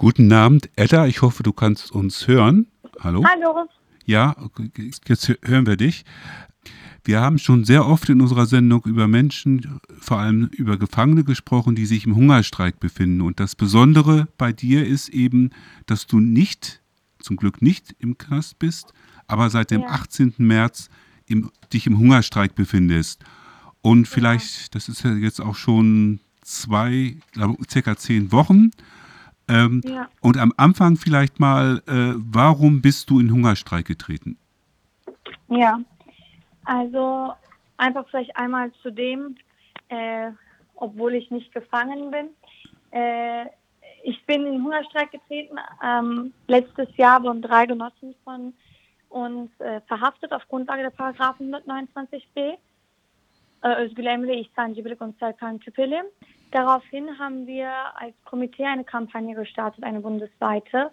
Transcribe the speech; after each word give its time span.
Guten 0.00 0.32
Abend, 0.32 0.70
Edda. 0.76 1.08
Ich 1.08 1.22
hoffe, 1.22 1.42
du 1.42 1.52
kannst 1.52 1.90
uns 1.90 2.28
hören. 2.28 2.68
Hallo? 3.00 3.24
Hallo. 3.24 3.68
Ja, 4.04 4.36
jetzt 5.08 5.28
hören 5.42 5.66
wir 5.66 5.76
dich. 5.76 6.04
Wir 7.02 7.20
haben 7.20 7.38
schon 7.38 7.64
sehr 7.64 7.84
oft 7.84 8.08
in 8.08 8.20
unserer 8.20 8.46
Sendung 8.46 8.84
über 8.84 9.08
Menschen, 9.08 9.80
vor 9.98 10.20
allem 10.20 10.50
über 10.52 10.76
Gefangene 10.76 11.24
gesprochen, 11.24 11.74
die 11.74 11.84
sich 11.84 12.06
im 12.06 12.14
Hungerstreik 12.14 12.78
befinden. 12.78 13.22
Und 13.22 13.40
das 13.40 13.56
Besondere 13.56 14.28
bei 14.38 14.52
dir 14.52 14.86
ist 14.86 15.08
eben, 15.08 15.50
dass 15.86 16.06
du 16.06 16.20
nicht, 16.20 16.80
zum 17.18 17.36
Glück 17.36 17.60
nicht 17.60 17.96
im 17.98 18.16
Knast 18.18 18.60
bist, 18.60 18.94
aber 19.26 19.50
seit 19.50 19.72
dem 19.72 19.80
ja. 19.80 19.88
18. 19.88 20.34
März 20.38 20.90
im, 21.26 21.50
dich 21.72 21.88
im 21.88 21.98
Hungerstreik 21.98 22.54
befindest. 22.54 23.24
Und 23.80 24.06
vielleicht, 24.06 24.60
ja. 24.60 24.66
das 24.70 24.88
ist 24.88 25.02
ja 25.02 25.12
jetzt 25.14 25.40
auch 25.40 25.56
schon 25.56 26.20
zwei, 26.42 27.16
glaube 27.32 27.60
circa 27.68 27.96
zehn 27.96 28.30
Wochen. 28.30 28.70
Ähm, 29.48 29.80
ja. 29.84 30.08
Und 30.20 30.36
am 30.38 30.52
Anfang 30.56 30.96
vielleicht 30.96 31.40
mal, 31.40 31.82
äh, 31.86 32.14
warum 32.16 32.82
bist 32.82 33.10
du 33.10 33.20
in 33.20 33.32
Hungerstreik 33.32 33.86
getreten? 33.86 34.38
Ja, 35.48 35.80
also 36.64 37.32
einfach 37.78 38.06
vielleicht 38.08 38.36
einmal 38.36 38.72
zu 38.82 38.90
dem, 38.90 39.36
äh, 39.88 40.30
obwohl 40.74 41.14
ich 41.14 41.30
nicht 41.30 41.52
gefangen 41.52 42.10
bin. 42.10 42.28
Äh, 42.90 43.46
ich 44.04 44.24
bin 44.26 44.46
in 44.46 44.62
Hungerstreik 44.62 45.10
getreten. 45.10 45.56
Ähm, 45.82 46.32
letztes 46.46 46.94
Jahr 46.96 47.22
wurden 47.22 47.42
drei 47.42 47.66
Genossen 47.66 48.14
von 48.24 48.52
uns 49.08 49.50
äh, 49.60 49.80
verhaftet 49.82 50.32
auf 50.32 50.46
Grundlage 50.48 50.82
der 50.82 50.90
Paragraphen 50.90 51.54
129b. 51.54 52.58
Özgül 53.64 54.06
Emre, 54.06 54.34
İhsan 54.34 54.74
Cibilik 54.74 55.00
und 55.00 55.18
Serkan 55.18 55.58
Küpeli. 55.58 56.02
Daraufhin 56.50 57.18
haben 57.18 57.46
wir 57.46 57.70
als 57.96 58.14
Komitee 58.24 58.64
eine 58.64 58.84
Kampagne 58.84 59.34
gestartet, 59.34 59.84
eine 59.84 60.00
bundesweite, 60.00 60.90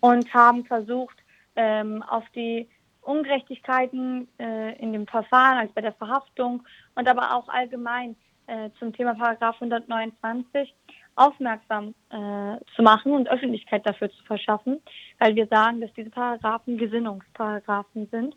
und 0.00 0.32
haben 0.34 0.64
versucht, 0.64 1.16
ähm, 1.56 2.02
auf 2.02 2.24
die 2.34 2.68
Ungerechtigkeiten 3.02 4.28
äh, 4.38 4.76
in 4.78 4.92
dem 4.92 5.06
Verfahren, 5.06 5.58
also 5.58 5.72
bei 5.74 5.80
der 5.80 5.92
Verhaftung 5.92 6.62
und 6.94 7.08
aber 7.08 7.34
auch 7.34 7.48
allgemein 7.48 8.16
äh, 8.46 8.70
zum 8.78 8.92
Thema 8.92 9.14
Paragraph 9.14 9.56
129 9.56 10.74
aufmerksam 11.14 11.94
äh, 12.10 12.56
zu 12.74 12.82
machen 12.82 13.12
und 13.12 13.28
Öffentlichkeit 13.28 13.86
dafür 13.86 14.10
zu 14.10 14.22
verschaffen, 14.24 14.80
weil 15.18 15.34
wir 15.34 15.46
sagen, 15.46 15.80
dass 15.80 15.92
diese 15.94 16.10
Paragraphen 16.10 16.78
Gesinnungsparagraphen 16.78 18.08
sind 18.10 18.34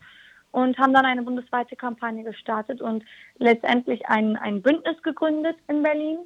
und 0.51 0.77
haben 0.77 0.93
dann 0.93 1.05
eine 1.05 1.23
bundesweite 1.23 1.75
Kampagne 1.75 2.23
gestartet 2.23 2.81
und 2.81 3.03
letztendlich 3.37 4.07
ein, 4.07 4.35
ein 4.35 4.61
Bündnis 4.61 5.01
gegründet 5.03 5.57
in 5.67 5.83
Berlin, 5.83 6.19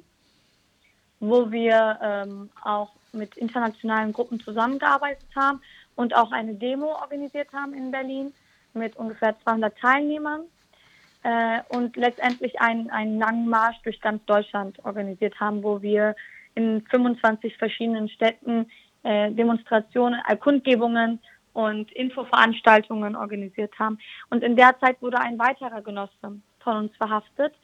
wo 1.20 1.50
wir 1.50 1.98
ähm, 2.02 2.50
auch 2.64 2.90
mit 3.12 3.36
internationalen 3.36 4.12
Gruppen 4.12 4.40
zusammengearbeitet 4.40 5.28
haben 5.34 5.60
und 5.96 6.14
auch 6.14 6.32
eine 6.32 6.54
Demo 6.54 6.94
organisiert 6.94 7.52
haben 7.52 7.74
in 7.74 7.90
Berlin 7.90 8.32
mit 8.72 8.96
ungefähr 8.96 9.38
200 9.42 9.76
Teilnehmern 9.78 10.42
äh, 11.22 11.60
und 11.68 11.96
letztendlich 11.96 12.60
einen, 12.60 12.90
einen 12.90 13.18
langen 13.18 13.48
Marsch 13.48 13.78
durch 13.82 14.00
ganz 14.00 14.24
Deutschland 14.24 14.82
organisiert 14.84 15.38
haben, 15.38 15.62
wo 15.62 15.82
wir 15.82 16.14
in 16.54 16.82
25 16.90 17.56
verschiedenen 17.56 18.08
Städten 18.08 18.70
äh, 19.02 19.30
Demonstrationen, 19.30 20.20
äh, 20.28 20.36
Kundgebungen 20.36 21.20
und 21.52 21.90
Infoveranstaltungen 21.92 23.16
organisiert 23.16 23.76
haben. 23.78 23.98
Und 24.30 24.42
in 24.42 24.56
der 24.56 24.78
Zeit 24.78 25.00
wurde 25.02 25.18
ein 25.18 25.38
weiterer 25.38 25.82
Genosse 25.82 26.12
von 26.60 26.76
uns 26.76 26.96
verhaftet, 26.96 27.54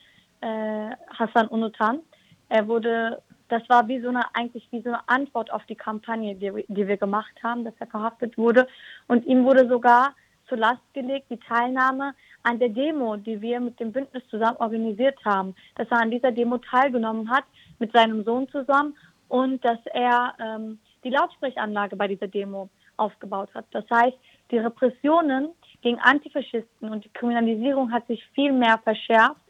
äh, 0.41 0.91
Hassan 1.19 1.49
Unutan. 1.49 2.01
Er 2.49 2.67
wurde 2.69 3.23
das 3.49 3.69
war 3.69 3.87
wie 3.89 4.01
so 4.01 4.09
eine, 4.09 4.25
eigentlich 4.35 4.67
wie 4.71 4.83
so 4.83 4.91
eine 4.91 5.09
Antwort 5.09 5.53
auf 5.53 5.65
die 5.67 5.75
Kampagne, 5.75 6.35
die, 6.35 6.65
die 6.69 6.89
wir 6.89 6.97
gemacht 6.97 7.33
haben, 7.43 7.65
dass 7.65 7.75
er 7.79 7.87
verhaftet 7.87 8.37
wurde. 8.37 8.67
Und 9.07 9.25
ihm 9.27 9.45
wurde 9.45 9.69
sogar 9.69 10.15
zur 10.49 10.59
Last 10.59 10.83
gelegt 10.95 11.27
die 11.31 11.39
Teilnahme 11.39 12.15
an 12.43 12.59
der 12.59 12.69
Demo, 12.69 13.17
die 13.17 13.41
wir 13.41 13.61
mit 13.61 13.79
dem 13.81 13.93
Bündnis 13.93 14.23
zusammen 14.31 14.57
organisiert 14.59 15.19
haben. 15.25 15.55
Dass 15.77 15.89
er 15.91 16.01
an 16.01 16.11
dieser 16.11 16.33
Demo 16.33 16.59
teilgenommen 16.59 17.31
hat, 17.31 17.45
mit 17.79 17.93
seinem 17.93 18.25
Sohn 18.25 18.49
zusammen 18.49 18.97
und 19.29 19.65
dass 19.65 19.79
er 19.93 20.35
ähm, 20.41 20.79
die 21.05 21.11
Lautsprechanlage 21.11 21.97
bei 21.97 22.09
dieser 22.09 22.29
Demo 22.29 22.69
aufgebaut 22.97 23.51
hat. 23.55 23.67
Das 23.73 23.85
heißt, 23.91 24.17
die 24.51 24.59
Repressionen 24.59 25.51
gegen 25.83 25.99
Antifaschisten 25.99 26.89
und 26.89 27.05
die 27.05 27.11
Kriminalisierung 27.11 27.93
hat 27.93 28.07
sich 28.07 28.25
viel 28.35 28.53
mehr 28.53 28.79
verschärft. 28.79 29.41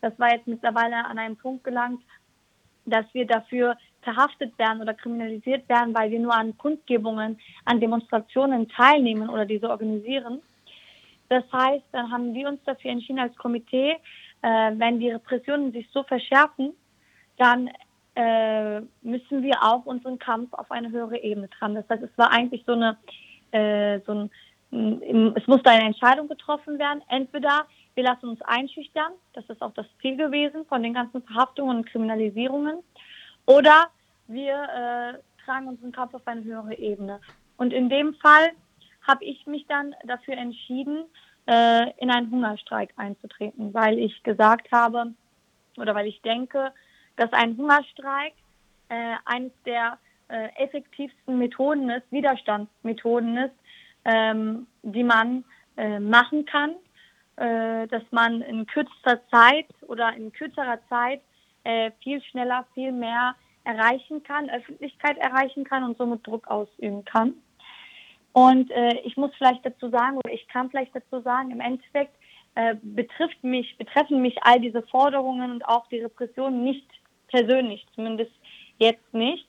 Das 0.00 0.18
war 0.18 0.32
jetzt 0.32 0.46
mittlerweile 0.46 1.04
an 1.04 1.18
einem 1.18 1.36
Punkt 1.36 1.64
gelangt, 1.64 2.02
dass 2.84 3.06
wir 3.12 3.26
dafür 3.26 3.76
verhaftet 4.02 4.58
werden 4.58 4.82
oder 4.82 4.94
kriminalisiert 4.94 5.68
werden, 5.68 5.94
weil 5.94 6.10
wir 6.10 6.18
nur 6.18 6.34
an 6.34 6.56
Kundgebungen, 6.58 7.38
an 7.64 7.80
Demonstrationen 7.80 8.68
teilnehmen 8.68 9.28
oder 9.28 9.46
diese 9.46 9.70
organisieren. 9.70 10.42
Das 11.28 11.44
heißt, 11.52 11.84
dann 11.92 12.10
haben 12.10 12.34
wir 12.34 12.48
uns 12.48 12.60
dafür 12.64 12.90
entschieden 12.90 13.20
als 13.20 13.34
Komitee, 13.36 13.96
äh, 14.42 14.72
wenn 14.74 14.98
die 14.98 15.10
Repressionen 15.10 15.72
sich 15.72 15.88
so 15.92 16.02
verschärfen, 16.02 16.72
dann 17.38 17.70
äh, 18.14 18.80
müssen 19.00 19.42
wir 19.42 19.62
auch 19.62 19.86
unseren 19.86 20.18
Kampf 20.18 20.52
auf 20.52 20.70
eine 20.70 20.90
höhere 20.90 21.18
Ebene 21.22 21.48
tragen. 21.48 21.74
Das 21.74 21.88
heißt, 21.88 22.02
es 22.02 22.18
war 22.18 22.30
eigentlich 22.30 22.64
so 22.66 22.72
eine, 22.72 22.98
äh, 23.52 24.00
so 24.04 24.12
ein, 24.12 25.34
es 25.36 25.46
musste 25.46 25.70
eine 25.70 25.84
Entscheidung 25.84 26.28
getroffen 26.28 26.78
werden. 26.78 27.02
Entweder 27.08 27.66
wir 27.94 28.04
lassen 28.04 28.28
uns 28.28 28.42
einschüchtern, 28.42 29.12
das 29.34 29.44
ist 29.48 29.62
auch 29.62 29.74
das 29.74 29.86
Ziel 30.00 30.16
gewesen 30.16 30.64
von 30.66 30.82
den 30.82 30.94
ganzen 30.94 31.22
Verhaftungen 31.22 31.78
und 31.78 31.86
Kriminalisierungen, 31.86 32.78
oder 33.46 33.88
wir 34.28 34.54
äh, 34.54 35.44
tragen 35.44 35.68
unseren 35.68 35.92
Kampf 35.92 36.14
auf 36.14 36.26
eine 36.26 36.44
höhere 36.44 36.76
Ebene. 36.78 37.20
Und 37.56 37.72
in 37.72 37.88
dem 37.88 38.14
Fall 38.14 38.52
habe 39.06 39.24
ich 39.24 39.46
mich 39.46 39.66
dann 39.66 39.94
dafür 40.04 40.34
entschieden, 40.34 41.04
äh, 41.46 41.90
in 41.98 42.10
einen 42.10 42.30
Hungerstreik 42.30 42.92
einzutreten, 42.96 43.74
weil 43.74 43.98
ich 43.98 44.22
gesagt 44.22 44.70
habe 44.70 45.12
oder 45.76 45.94
weil 45.94 46.06
ich 46.06 46.20
denke, 46.22 46.72
dass 47.16 47.32
ein 47.32 47.56
Hungerstreik 47.56 48.34
äh, 48.88 49.14
eines 49.24 49.52
der 49.64 49.98
äh, 50.28 50.48
effektivsten 50.56 51.38
Methoden 51.38 51.90
ist, 51.90 52.10
Widerstandsmethoden 52.10 53.36
ist, 53.36 53.54
ähm, 54.04 54.66
die 54.82 55.04
man 55.04 55.44
äh, 55.76 55.98
machen 55.98 56.44
kann, 56.44 56.74
dass 57.86 58.02
man 58.10 58.40
in 58.42 58.66
kürzester 58.66 59.20
Zeit 59.30 59.66
oder 59.88 60.14
in 60.14 60.32
kürzerer 60.32 60.78
Zeit 60.88 61.20
äh, 61.64 61.90
viel 62.02 62.22
schneller, 62.22 62.66
viel 62.74 62.92
mehr 62.92 63.34
erreichen 63.64 64.22
kann, 64.22 64.50
Öffentlichkeit 64.50 65.18
erreichen 65.18 65.64
kann 65.64 65.84
und 65.84 65.96
somit 65.96 66.26
Druck 66.26 66.48
ausüben 66.48 67.04
kann. 67.04 67.34
Und 68.32 68.70
äh, 68.70 68.94
ich 69.04 69.16
muss 69.16 69.30
vielleicht 69.36 69.64
dazu 69.64 69.90
sagen, 69.90 70.16
oder 70.16 70.32
ich 70.32 70.46
kann 70.48 70.70
vielleicht 70.70 70.94
dazu 70.94 71.20
sagen, 71.20 71.50
im 71.50 71.60
Endeffekt 71.60 72.14
äh, 72.54 72.74
betrifft 72.82 73.42
mich, 73.44 73.76
betreffen 73.76 74.22
mich 74.22 74.36
all 74.42 74.60
diese 74.60 74.82
Forderungen 74.82 75.52
und 75.52 75.66
auch 75.66 75.86
die 75.88 76.00
Repression 76.00 76.64
nicht 76.64 76.86
persönlich, 77.28 77.86
zumindest 77.94 78.32
jetzt 78.78 79.12
nicht. 79.12 79.46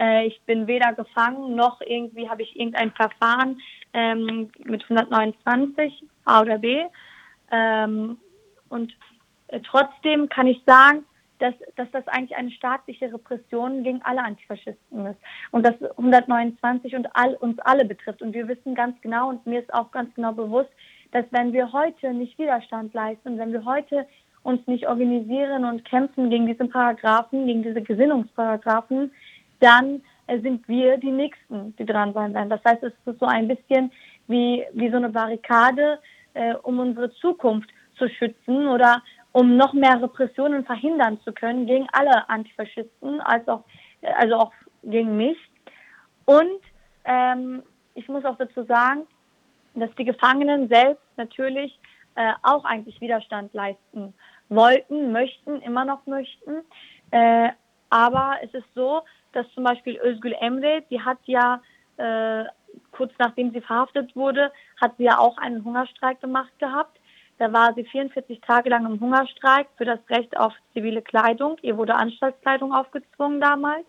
Äh, 0.00 0.26
ich 0.26 0.40
bin 0.42 0.66
weder 0.66 0.92
gefangen 0.92 1.54
noch 1.54 1.80
irgendwie 1.80 2.28
habe 2.28 2.42
ich 2.42 2.58
irgendein 2.58 2.92
Verfahren 2.92 3.60
ähm, 3.92 4.50
mit 4.64 4.82
129 4.82 6.04
A 6.24 6.42
oder 6.42 6.58
B. 6.58 6.84
Ähm, 7.54 8.18
und 8.68 8.92
äh, 9.48 9.60
trotzdem 9.60 10.28
kann 10.28 10.48
ich 10.48 10.60
sagen, 10.66 11.04
dass, 11.38 11.54
dass 11.76 11.90
das 11.92 12.06
eigentlich 12.08 12.36
eine 12.36 12.50
staatliche 12.50 13.12
Repression 13.12 13.82
gegen 13.82 14.00
alle 14.02 14.22
Antifaschisten 14.22 15.06
ist 15.06 15.18
und 15.50 15.64
dass 15.64 15.74
129 15.96 16.94
und 16.96 17.08
all, 17.14 17.34
uns 17.34 17.58
alle 17.60 17.84
betrifft. 17.84 18.22
Und 18.22 18.32
wir 18.32 18.48
wissen 18.48 18.74
ganz 18.74 19.00
genau 19.02 19.28
und 19.28 19.46
mir 19.46 19.60
ist 19.60 19.72
auch 19.72 19.90
ganz 19.90 20.14
genau 20.14 20.32
bewusst, 20.32 20.70
dass 21.12 21.24
wenn 21.30 21.52
wir 21.52 21.72
heute 21.72 22.12
nicht 22.12 22.38
Widerstand 22.38 22.94
leisten, 22.94 23.38
wenn 23.38 23.52
wir 23.52 23.64
heute 23.64 24.06
uns 24.42 24.66
nicht 24.66 24.86
organisieren 24.88 25.64
und 25.64 25.84
kämpfen 25.84 26.30
gegen 26.30 26.46
diese 26.46 26.66
Paragraphen, 26.66 27.46
gegen 27.46 27.62
diese 27.62 27.82
Gesinnungsparagraphen, 27.82 29.10
dann 29.60 30.02
äh, 30.26 30.40
sind 30.40 30.66
wir 30.68 30.98
die 30.98 31.10
Nächsten, 31.10 31.74
die 31.76 31.86
dran 31.86 32.12
sein 32.14 32.34
werden. 32.34 32.50
Das 32.50 32.64
heißt, 32.64 32.82
es 32.82 32.92
ist 33.04 33.18
so 33.18 33.26
ein 33.26 33.48
bisschen 33.48 33.90
wie, 34.28 34.64
wie 34.72 34.90
so 34.90 34.96
eine 34.96 35.10
Barrikade, 35.10 35.98
äh, 36.34 36.54
um 36.54 36.78
unsere 36.78 37.10
Zukunft 37.14 37.70
zu 37.96 38.08
schützen 38.08 38.68
oder 38.68 39.02
um 39.32 39.56
noch 39.56 39.72
mehr 39.72 40.00
Repressionen 40.00 40.64
verhindern 40.64 41.20
zu 41.22 41.32
können 41.32 41.66
gegen 41.66 41.86
alle 41.92 42.28
Antifaschisten, 42.28 43.20
als 43.20 43.46
auch, 43.48 43.64
also 44.16 44.36
auch 44.36 44.52
gegen 44.84 45.16
mich. 45.16 45.38
Und 46.24 46.60
ähm, 47.04 47.62
ich 47.94 48.08
muss 48.08 48.24
auch 48.24 48.36
dazu 48.36 48.64
sagen, 48.64 49.06
dass 49.74 49.90
die 49.96 50.04
Gefangenen 50.04 50.68
selbst 50.68 51.02
natürlich 51.16 51.78
äh, 52.14 52.32
auch 52.42 52.64
eigentlich 52.64 53.00
Widerstand 53.00 53.52
leisten 53.54 54.14
wollten, 54.48 55.12
möchten, 55.12 55.60
immer 55.62 55.84
noch 55.84 56.06
möchten. 56.06 56.62
Äh, 57.10 57.50
aber 57.90 58.36
es 58.42 58.54
ist 58.54 58.72
so, 58.74 59.02
dass 59.32 59.50
zum 59.52 59.64
Beispiel 59.64 59.98
Özgül 60.02 60.34
Emre, 60.40 60.82
die 60.90 61.00
hat 61.00 61.18
ja 61.24 61.60
äh, 61.96 62.44
kurz 62.96 63.12
nachdem 63.18 63.52
sie 63.52 63.60
verhaftet 63.60 64.14
wurde, 64.16 64.52
hat 64.80 64.96
sie 64.96 65.04
ja 65.04 65.18
auch 65.18 65.38
einen 65.38 65.64
Hungerstreik 65.64 66.20
gemacht 66.20 66.52
gehabt. 66.58 66.98
Da 67.38 67.52
war 67.52 67.74
sie 67.74 67.84
44 67.84 68.40
Tage 68.40 68.70
lang 68.70 68.86
im 68.86 69.00
Hungerstreik 69.00 69.66
für 69.76 69.84
das 69.84 69.98
Recht 70.08 70.36
auf 70.36 70.52
zivile 70.72 71.02
Kleidung. 71.02 71.56
Ihr 71.62 71.76
wurde 71.76 71.94
Anstaltskleidung 71.94 72.72
aufgezwungen 72.72 73.40
damals. 73.40 73.86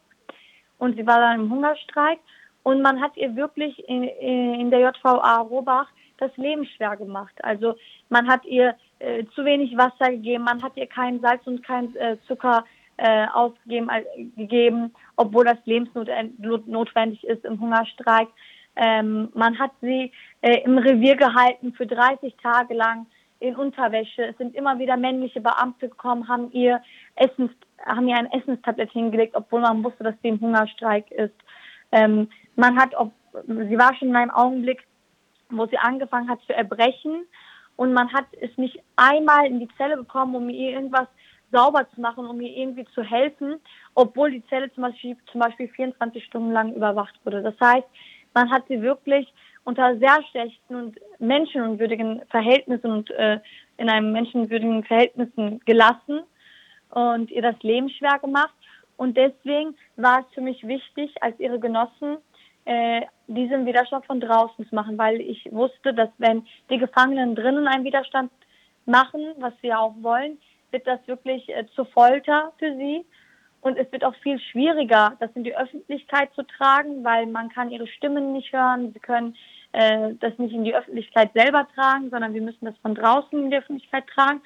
und 0.78 0.96
sie 0.98 1.07
war 1.07 1.19
dann 1.19 1.42
im 1.42 1.52
Hungerstreik 1.52 2.19
und 2.63 2.81
man 2.81 3.00
hat 3.02 3.16
ihr 3.16 3.36
wirklich 3.36 3.88
in, 3.88 4.04
in 4.04 4.72
der 4.72 4.80
JVA 4.80 5.42
Robach 5.42 5.88
das 6.18 6.36
Leben 6.38 6.66
schwer 6.66 6.96
gemacht. 6.98 7.34
Also 7.44 7.75
man 8.10 8.28
hat 8.28 8.44
ihr 8.46 8.75
äh, 9.00 9.25
zu 9.36 9.46
wenig 9.46 9.78
Wasser 9.78 10.12
gegeben, 10.12 10.44
man 10.44 10.63
hat 10.63 10.75
ihr 10.75 10.88
kein 10.88 11.19
Salz 11.22 11.46
und 11.46 11.63
kein 11.63 11.96
äh, 11.96 12.18
Zucker 12.28 12.66
äh, 12.98 13.28
ausgegeben, 13.34 13.90
äh, 13.90 14.04
gegeben, 14.36 14.94
obwohl 15.16 15.46
das 15.46 15.58
lebensnotwendig 15.66 17.24
ist 17.24 17.46
im 17.46 17.60
Hungerstreik. 17.60 18.30
Ähm, 18.75 19.30
man 19.33 19.57
hat 19.57 19.72
sie 19.81 20.12
äh, 20.42 20.62
im 20.63 20.77
Revier 20.77 21.16
gehalten 21.16 21.74
für 21.74 21.88
30 21.88 22.36
Tage 22.42 22.74
lang 22.74 23.07
in 23.39 23.56
Unterwäsche. 23.56 24.24
Es 24.24 24.38
sind 24.38 24.56
immer 24.56 24.80
wieder 24.80 24.98
männliche 24.98 25.42
Beamte 25.42 25.89
gekommen, 25.89 26.27
haben 26.27 26.51
ihr 26.51 26.81
Essens, 27.16 27.51
haben 27.86 28.07
ihr 28.07 28.18
ein 28.18 28.31
Essenstablett 28.31 28.92
hingelegt, 28.92 29.36
obwohl 29.36 29.62
man 29.62 29.83
wusste, 29.83 30.04
dass 30.04 30.16
sie 30.22 30.30
im 30.30 30.42
Hungerstreik 30.42 31.12
ist. 31.12 31.36
Ähm, 31.92 32.30
man 32.56 32.77
hat, 32.77 32.95
ob, 32.95 33.12
sie 33.48 33.77
war 33.77 33.95
schon 33.95 34.10
in 34.10 34.16
einem 34.16 34.31
Augenblick, 34.31 34.86
wo 35.50 35.66
sie 35.68 35.77
angefangen 35.77 36.30
hat 36.30 36.42
zu 36.48 36.56
erbrechen 36.56 37.25
und 37.75 37.94
man 37.94 38.12
hat 38.13 38.25
es 38.42 38.56
nicht 38.57 38.80
einmal 38.95 39.45
in 39.48 39.60
die 39.60 39.69
Zelle 39.77 39.98
bekommen, 39.98 40.36
um 40.36 40.50
ihr 40.50 40.72
irgendwas 40.72 41.07
sauber 41.51 41.88
zu 41.94 42.01
machen, 42.01 42.25
um 42.25 42.39
ihr 42.42 42.56
irgendwie 42.56 42.86
zu 42.94 43.04
helfen, 43.04 43.60
obwohl 43.94 44.31
die 44.31 44.45
Zelle 44.48 44.72
zum 44.74 44.83
Beispiel, 44.83 45.18
zum 45.31 45.42
Beispiel 45.42 45.68
24 45.69 46.24
Stunden 46.24 46.51
lang 46.51 46.74
überwacht 46.74 47.19
wurde. 47.24 47.42
Das 47.42 47.56
heißt, 47.62 47.88
man 48.36 48.52
hat 48.52 48.68
sie 48.68 48.82
wirklich 48.82 49.34
unter 49.64 49.98
sehr 49.98 50.20
schlechten 50.30 50.76
und 50.76 51.00
menschenunwürdigen 51.18 52.22
Verhältnissen 52.30 52.92
und 52.92 53.10
äh, 53.12 53.40
in 53.78 53.90
einem 53.90 54.12
menschenwürdigen 54.12 54.84
Verhältnissen 54.84 55.60
gelassen 55.66 56.22
und 56.92 57.32
ihr 57.32 57.42
das 57.42 57.62
Leben 57.64 57.90
schwer 57.90 58.20
gemacht. 58.20 58.54
Und 58.98 59.18
deswegen 59.18 59.76
war 59.98 60.20
es 60.20 60.34
für 60.34 60.42
mich 60.42 60.66
wichtig, 60.68 61.12
als 61.22 61.40
ihre 61.40 61.60
Genossen 61.60 62.18
äh, 62.66 63.02
diesen 63.28 63.66
Widerstand 63.66 64.06
von 64.06 64.20
draußen 64.20 64.68
zu 64.68 64.76
machen, 64.76 64.98
weil 64.98 65.20
ich 65.20 65.48
wusste, 65.52 65.94
dass 65.94 66.10
wenn 66.20 66.46
die 66.70 66.78
Gefangenen 66.78 67.36
drinnen 67.36 67.68
einen 67.68 67.84
Widerstand 67.84 68.32
machen, 68.86 69.34
was 69.38 69.54
sie 69.62 69.68
ja 69.68 69.80
auch 69.80 69.96
wollen, 70.02 70.38
wird 70.72 70.86
das 70.86 71.00
wirklich 71.08 71.50
äh, 71.50 71.66
zur 71.76 71.86
Folter 71.86 72.54
für 72.60 72.76
sie. 72.76 73.06
Und 73.66 73.80
es 73.80 73.92
wird 73.92 74.06
auch 74.06 74.14
viel 74.18 74.40
schwieriger, 74.40 75.14
das 75.20 75.32
in 75.34 75.44
die 75.44 75.58
Öffentlichkeit 75.58 76.32
zu 76.36 76.44
tragen, 76.44 77.04
weil 77.04 77.26
man 77.26 77.50
kann 77.50 77.72
ihre 77.72 77.88
Stimmen 77.88 78.32
nicht 78.32 78.54
hören. 78.54 78.94
Sie 78.94 79.00
können 79.00 79.36
äh, 79.72 80.14
das 80.20 80.38
nicht 80.38 80.54
in 80.54 80.64
die 80.64 80.76
Öffentlichkeit 80.76 81.32
selber 81.34 81.68
tragen, 81.74 82.12
sondern 82.12 82.36
wir 82.36 82.44
müssen 82.44 82.66
das 82.66 82.78
von 82.84 82.94
draußen 82.94 83.46
in 83.46 83.50
die 83.50 83.58
Öffentlichkeit 83.58 84.06
tragen. 84.14 84.42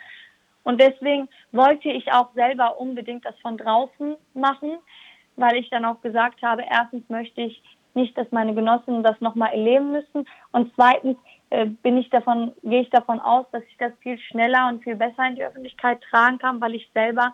Und 0.63 0.79
deswegen 0.79 1.27
wollte 1.51 1.89
ich 1.89 2.09
auch 2.13 2.33
selber 2.33 2.79
unbedingt 2.79 3.25
das 3.25 3.37
von 3.41 3.57
draußen 3.57 4.15
machen, 4.35 4.77
weil 5.35 5.57
ich 5.57 5.69
dann 5.69 5.83
auch 5.83 5.99
gesagt 5.99 6.41
habe, 6.41 6.63
erstens 6.71 7.09
möchte 7.09 7.41
ich 7.41 7.61
nicht, 7.95 8.17
dass 8.17 8.31
meine 8.31 8.55
Genossinnen 8.55 9.03
das 9.03 9.19
nochmal 9.19 9.51
erleben 9.51 9.91
müssen. 9.91 10.29
Und 10.53 10.71
zweitens 10.75 11.17
äh, 11.49 11.65
bin 11.65 11.97
ich 11.97 12.09
davon, 12.09 12.53
gehe 12.63 12.83
ich 12.83 12.89
davon 12.89 13.19
aus, 13.19 13.45
dass 13.51 13.63
ich 13.63 13.75
das 13.79 13.91
viel 13.99 14.17
schneller 14.17 14.69
und 14.69 14.81
viel 14.81 14.95
besser 14.95 15.27
in 15.27 15.35
die 15.35 15.43
Öffentlichkeit 15.43 15.99
tragen 16.09 16.37
kann, 16.37 16.61
weil 16.61 16.75
ich 16.75 16.89
selber 16.93 17.33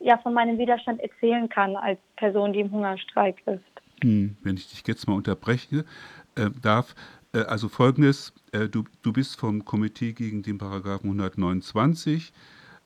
ja 0.00 0.18
von 0.18 0.34
meinem 0.34 0.58
Widerstand 0.58 1.00
erzählen 1.00 1.48
kann 1.48 1.76
als 1.76 1.98
Person, 2.16 2.52
die 2.52 2.60
im 2.60 2.70
Hungerstreik 2.70 3.36
ist. 3.46 3.62
Hm, 4.02 4.36
wenn 4.42 4.56
ich 4.56 4.68
dich 4.68 4.82
jetzt 4.86 5.06
mal 5.06 5.14
unterbrechen 5.14 5.84
äh, 6.34 6.50
darf, 6.62 6.94
äh, 7.32 7.40
also 7.40 7.68
folgendes, 7.68 8.32
äh, 8.52 8.68
du, 8.68 8.84
du 9.02 9.12
bist 9.12 9.38
vom 9.38 9.64
Komitee 9.64 10.12
gegen 10.12 10.42
den 10.42 10.58
Paragraphen 10.58 11.06
129 11.06 12.32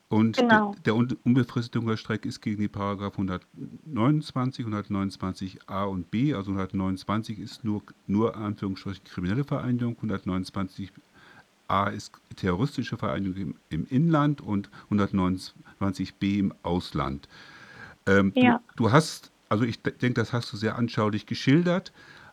und 0.07 0.37
genau. 0.37 0.75
der, 0.85 0.93
der 0.93 1.17
unbefristete 1.23 1.79
Hungerstreik 1.79 2.25
ist 2.25 2.41
gegen 2.41 2.61
die 2.61 2.67
Paragraph 2.67 3.13
129, 3.13 4.65
129a 4.65 5.85
und 5.85 6.11
b. 6.11 6.33
Also 6.33 6.51
129 6.51 7.39
ist 7.39 7.63
nur, 7.63 7.81
nur 8.05 8.35
Anführungsstrichen 8.35 9.03
kriminelle 9.03 9.43
Vereinigung, 9.43 9.97
129a 11.69 11.91
ist 11.91 12.11
terroristische 12.35 12.97
Vereinigung 12.97 13.41
im, 13.41 13.55
im 13.69 13.87
Inland 13.89 14.41
und 14.41 14.69
129b 14.91 16.39
im 16.39 16.53
Ausland. 16.63 17.27
Ähm, 18.07 18.31
ja. 18.35 18.61
du, 18.75 18.83
du 18.83 18.91
hast, 18.91 19.31
also 19.49 19.63
ich 19.63 19.81
denke, 19.81 20.13
das 20.13 20.33
hast 20.33 20.51
du 20.53 20.57
sehr 20.57 20.77
anschaulich 20.77 21.25
geschildert. 21.25 21.91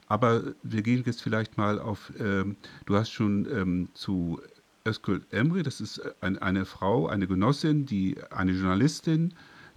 Aber 0.08 0.43
wir 0.62 0.82
gehen 0.82 1.02
jetzt 1.06 1.23
vielleicht 1.23 1.56
mal 1.56 1.79
auf, 1.79 2.12
ähm, 2.19 2.56
du 2.84 2.96
hast 2.96 3.11
schon 3.11 3.46
ähm, 3.50 3.88
zu 3.94 4.40
Özgül 4.87 5.25
Emre, 5.31 5.62
das 5.62 5.81
ist 5.81 5.99
äh, 5.99 6.12
ein, 6.20 6.37
eine 6.38 6.67
Frau, 6.67 7.06
eine 7.06 7.26
Genossin, 7.26 7.87
die 7.87 8.17
eine 8.31 8.52
Journalistin, 8.52 9.32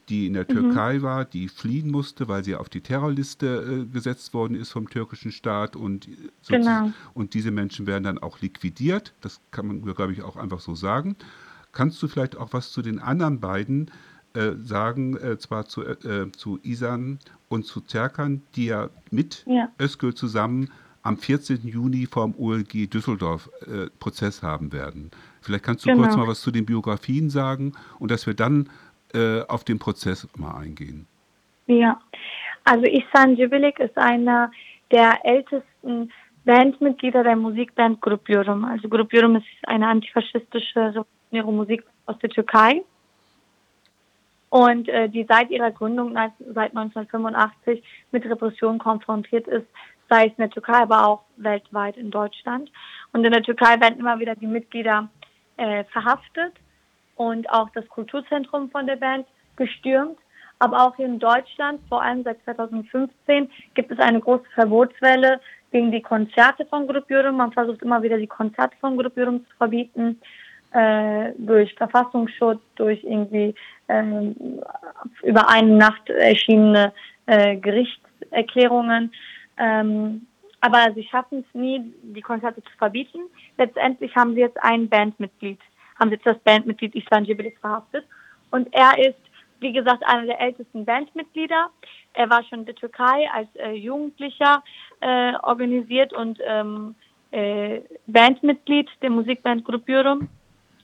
die 0.10 0.28
in 0.28 0.34
der 0.34 0.44
mhm. 0.44 0.54
Türkei 0.54 1.02
war, 1.02 1.26
die 1.26 1.48
fliehen 1.48 1.90
musste, 1.92 2.28
weil 2.28 2.44
sie 2.44 2.56
auf 2.56 2.70
die 2.70 2.82
Terrorliste 2.82 3.86
äh, 3.88 3.92
gesetzt 3.92 4.34
worden 4.34 4.56
ist 4.56 4.72
vom 4.72 4.90
türkischen 4.90 5.32
Staat 5.32 5.76
und, 5.76 6.08
genau. 6.48 6.92
und 7.14 7.34
diese 7.34 7.52
Menschen 7.52 7.88
werden 7.88 8.04
dann 8.04 8.20
auch 8.20 8.42
liquidiert. 8.42 9.14
Das 9.22 9.42
kann 9.52 9.68
man, 9.68 9.82
glaube 9.82 10.14
ich, 10.14 10.22
auch 10.22 10.36
einfach 10.36 10.60
so 10.60 10.76
sagen. 10.76 11.16
Kannst 11.72 12.02
du 12.02 12.08
vielleicht 12.08 12.38
auch 12.38 12.54
was 12.54 12.72
zu 12.72 12.82
den 12.82 13.00
anderen 13.00 13.40
beiden 13.40 13.92
äh, 14.34 14.54
sagen, 14.62 15.18
äh, 15.18 15.38
zwar 15.38 15.66
zu, 15.66 15.84
äh, 15.84 16.32
zu 16.32 16.60
Isan 16.62 17.20
und 17.50 17.66
zu 17.66 17.82
Zerkan, 17.82 18.42
die 18.56 18.66
ja 18.66 18.90
mit 19.12 19.44
ja. 19.48 19.70
Özgül 19.80 20.14
zusammen 20.14 20.70
am 21.04 21.18
14. 21.18 21.68
Juni 21.68 22.08
vom 22.08 22.34
OLG 22.38 22.88
Düsseldorf 22.90 23.50
äh, 23.62 23.90
Prozess 24.00 24.42
haben 24.42 24.72
werden. 24.74 25.12
Vielleicht 25.42 25.64
kannst 25.64 25.86
du 25.86 25.90
genau. 25.90 26.04
kurz 26.04 26.18
mal 26.18 26.28
was 26.28 26.42
zu 26.42 26.52
den 26.52 26.66
Biografien 26.66 27.30
sagen 27.30 27.74
und 28.00 28.10
dass 28.10 28.26
wir 28.26 28.34
dann 28.34 28.70
äh, 29.16 29.42
auf 29.48 29.64
den 29.64 29.80
Prozess 29.80 30.28
mal 30.36 30.58
eingehen. 30.58 31.08
Ja, 31.68 32.00
also 32.64 32.86
Ihsan 32.86 33.36
Civilik 33.36 33.80
ist 33.80 33.98
einer 33.98 34.52
der 34.92 35.20
ältesten 35.24 36.12
Bandmitglieder 36.46 37.24
der 37.24 37.36
Musikband 37.36 38.02
Grup. 38.02 38.30
Also 38.30 38.88
Grup 38.90 39.12
ist 39.14 39.46
eine 39.64 39.88
antifaschistische 39.88 41.06
Musik 41.32 41.84
aus 42.06 42.20
der 42.20 42.30
Türkei 42.30 42.84
und 44.50 44.88
äh, 44.90 45.10
die 45.10 45.26
seit 45.28 45.50
ihrer 45.50 45.72
Gründung 45.72 46.14
seit 46.14 46.76
1985 46.78 47.84
mit 48.12 48.26
Repressionen 48.26 48.80
konfrontiert 48.80 49.48
ist 49.48 49.66
sei 50.10 50.28
es 50.28 50.32
in 50.32 50.38
der 50.38 50.50
Türkei, 50.50 50.82
aber 50.82 51.08
auch 51.08 51.24
weltweit 51.38 51.98
in 51.98 52.12
Deutschland. 52.12 52.72
Und 53.14 53.26
in 53.26 53.32
der 53.32 53.44
Türkei 53.44 53.80
werden 53.80 54.00
immer 54.00 54.20
wieder 54.20 54.36
die 54.36 54.48
Mitglieder 54.48 55.10
äh, 55.58 55.84
verhaftet 55.86 56.54
und 57.16 57.50
auch 57.50 57.70
das 57.72 57.88
Kulturzentrum 57.88 58.70
von 58.70 58.88
der 58.88 58.98
Band 58.98 59.26
gestürmt. 59.56 60.18
Aber 60.60 60.86
auch 60.86 60.96
hier 60.96 61.06
in 61.06 61.20
Deutschland, 61.20 61.82
vor 61.90 62.02
allem 62.02 62.24
seit 62.24 62.42
2015, 62.46 63.50
gibt 63.74 63.92
es 63.92 64.00
eine 64.00 64.22
große 64.22 64.46
Verbotswelle 64.54 65.42
gegen 65.72 65.92
die 65.92 66.02
Konzerte 66.02 66.66
von 66.66 66.88
Grupp 66.88 67.10
Yorum. 67.10 67.36
Man 67.36 67.52
versucht 67.52 67.82
immer 67.82 68.02
wieder 68.02 68.18
die 68.18 68.28
Konzerte 68.28 68.76
von 68.80 68.98
Grupp 68.98 69.18
Yorum 69.18 69.46
zu 69.46 69.56
verbieten, 69.58 70.22
äh, 70.72 71.34
durch 71.38 71.74
Verfassungsschutz, 71.76 72.62
durch 72.76 73.04
irgendwie 73.04 73.54
äh, 73.88 74.32
über 75.24 75.50
eine 75.50 75.76
Nacht 75.76 76.10
erschienene 76.10 76.94
äh, 77.26 77.58
Gerichtserklärungen. 77.58 79.12
Ähm, 79.58 80.28
aber 80.62 80.94
sie 80.96 81.04
schaffen 81.04 81.46
es 81.48 81.60
nie, 81.60 81.94
die 82.02 82.22
Konzerte 82.22 82.64
zu 82.64 82.72
verbieten. 82.78 83.20
Letztendlich 83.58 84.16
haben 84.16 84.34
sie 84.34 84.42
jetzt 84.42 84.62
ein 84.64 84.90
Bandmitglied, 84.90 85.60
haben 86.00 86.12
jetzt 86.12 86.26
das 86.26 86.38
Bandmitglied 86.40 86.96
Islan 86.96 87.26
Jibilis 87.26 87.58
verhaftet. 87.60 88.06
Und 88.52 88.68
er 88.74 88.98
ist, 88.98 89.20
wie 89.60 89.74
gesagt, 89.74 90.06
einer 90.06 90.26
der 90.26 90.40
ältesten 90.40 90.86
Bandmitglieder. 90.86 91.70
Er 92.14 92.30
war 92.30 92.44
schon 92.44 92.60
in 92.60 92.66
der 92.66 92.76
Türkei 92.76 93.30
als 93.34 93.48
äh, 93.56 93.72
Jugendlicher 93.72 94.64
äh, 95.02 95.34
organisiert 95.44 96.14
und 96.14 96.40
ähm, 96.46 96.96
äh, 97.32 97.82
Bandmitglied 98.08 98.90
der 99.02 99.10
Musikband 99.10 99.66
Gruppirum. 99.66 100.30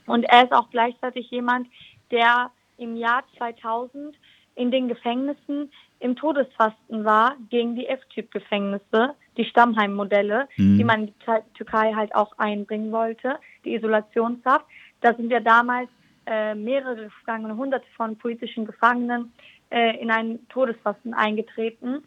Und 0.06 0.24
er 0.24 0.44
ist 0.44 0.52
auch 0.52 0.68
gleichzeitig 0.70 1.30
jemand, 1.30 1.68
der 2.10 2.50
im 2.78 2.96
Jahr 2.96 3.22
2000 3.38 4.16
in 4.54 4.70
den 4.70 4.88
Gefängnissen 4.88 5.70
im 6.00 6.16
Todesfasten 6.16 7.04
war 7.04 7.36
gegen 7.48 7.76
die 7.76 7.86
F-Typ-Gefängnisse, 7.86 9.14
die 9.36 9.44
Stammheimmodelle, 9.44 10.48
mhm. 10.56 10.76
die 10.76 10.84
man 10.84 11.00
in 11.00 11.06
die 11.06 11.42
Türkei 11.54 11.94
halt 11.94 12.14
auch 12.14 12.36
einbringen 12.38 12.92
wollte, 12.92 13.38
die 13.64 13.74
Isolationshaft. 13.74 14.66
Da 15.02 15.14
sind 15.14 15.30
ja 15.30 15.40
damals 15.40 15.88
äh, 16.26 16.54
mehrere 16.54 17.04
Gefangene, 17.04 17.56
hunderte 17.56 17.86
von 17.96 18.16
politischen 18.16 18.64
Gefangenen 18.64 19.32
äh, 19.70 20.00
in 20.00 20.10
einen 20.10 20.48
Todesfasten 20.48 21.14
eingetreten, 21.14 22.04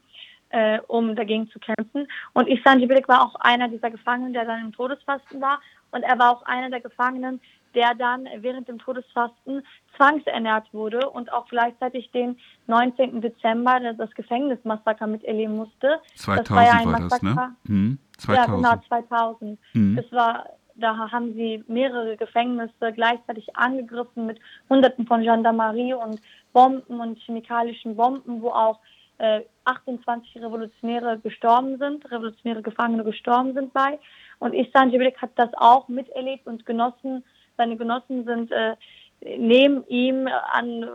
äh, 0.49 0.79
um 0.87 1.15
dagegen 1.15 1.49
zu 1.49 1.59
kämpfen. 1.59 2.07
Und 2.33 2.47
Ihsan 2.47 2.79
Civilik 2.79 3.07
war 3.07 3.21
auch 3.21 3.35
einer 3.35 3.67
dieser 3.67 3.91
Gefangenen, 3.91 4.33
der 4.33 4.45
dann 4.45 4.61
im 4.61 4.71
Todesfasten 4.71 5.41
war. 5.41 5.59
Und 5.91 6.03
er 6.03 6.17
war 6.17 6.31
auch 6.31 6.43
einer 6.43 6.69
der 6.69 6.81
Gefangenen, 6.81 7.39
der 7.75 7.93
dann 7.93 8.27
während 8.37 8.67
dem 8.67 8.79
Todesfasten 8.79 9.61
zwangsernährt 9.97 10.73
wurde 10.73 11.09
und 11.09 11.31
auch 11.31 11.47
gleichzeitig 11.47 12.09
den 12.11 12.37
19. 12.67 13.21
Dezember 13.21 13.79
das 13.93 14.11
Gefängnismassaker 14.11 15.07
miterleben 15.07 15.57
musste. 15.57 15.99
2000 16.15 16.49
das 16.49 16.55
war 16.55 16.65
ja 16.65 16.71
ein 16.73 16.91
war 16.91 16.99
Massaker. 16.99 17.25
Das, 17.25 17.35
ne? 17.35 17.55
Hm, 17.67 17.99
2000. 18.17 18.63
Ja, 18.63 18.75
genau, 18.75 18.87
2000. 18.87 19.59
Hm. 19.73 19.95
Das 19.95 20.11
war, 20.11 20.45
da 20.75 21.11
haben 21.11 21.33
sie 21.33 21.63
mehrere 21.67 22.17
Gefängnisse 22.17 22.93
gleichzeitig 22.93 23.55
angegriffen 23.55 24.25
mit 24.25 24.39
Hunderten 24.69 25.07
von 25.07 25.21
Gendarmerie 25.21 25.93
und 25.93 26.21
Bomben 26.53 26.99
und 26.99 27.17
chemikalischen 27.19 27.95
Bomben, 27.95 28.41
wo 28.41 28.49
auch 28.49 28.79
äh, 29.17 29.41
28 29.63 30.37
Revolutionäre 30.37 31.19
gestorben 31.19 31.77
sind, 31.77 32.09
revolutionäre 32.11 32.61
Gefangene 32.61 33.03
gestorben 33.03 33.53
sind 33.53 33.73
bei. 33.73 33.99
Und 34.39 34.53
Ihsan 34.53 34.91
Cebelik 34.91 35.21
hat 35.21 35.31
das 35.35 35.49
auch 35.55 35.87
miterlebt 35.87 36.45
und 36.45 36.65
Genossen, 36.65 37.23
seine 37.57 37.77
Genossen 37.77 38.25
sind 38.25 38.51
äh, 38.51 38.75
neben 39.21 39.87
ihm 39.87 40.27
an, 40.27 40.89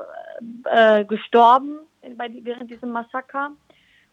äh, 0.65 1.05
gestorben 1.05 1.79
bei, 2.17 2.31
während 2.43 2.71
diesem 2.71 2.91
Massaker. 2.91 3.53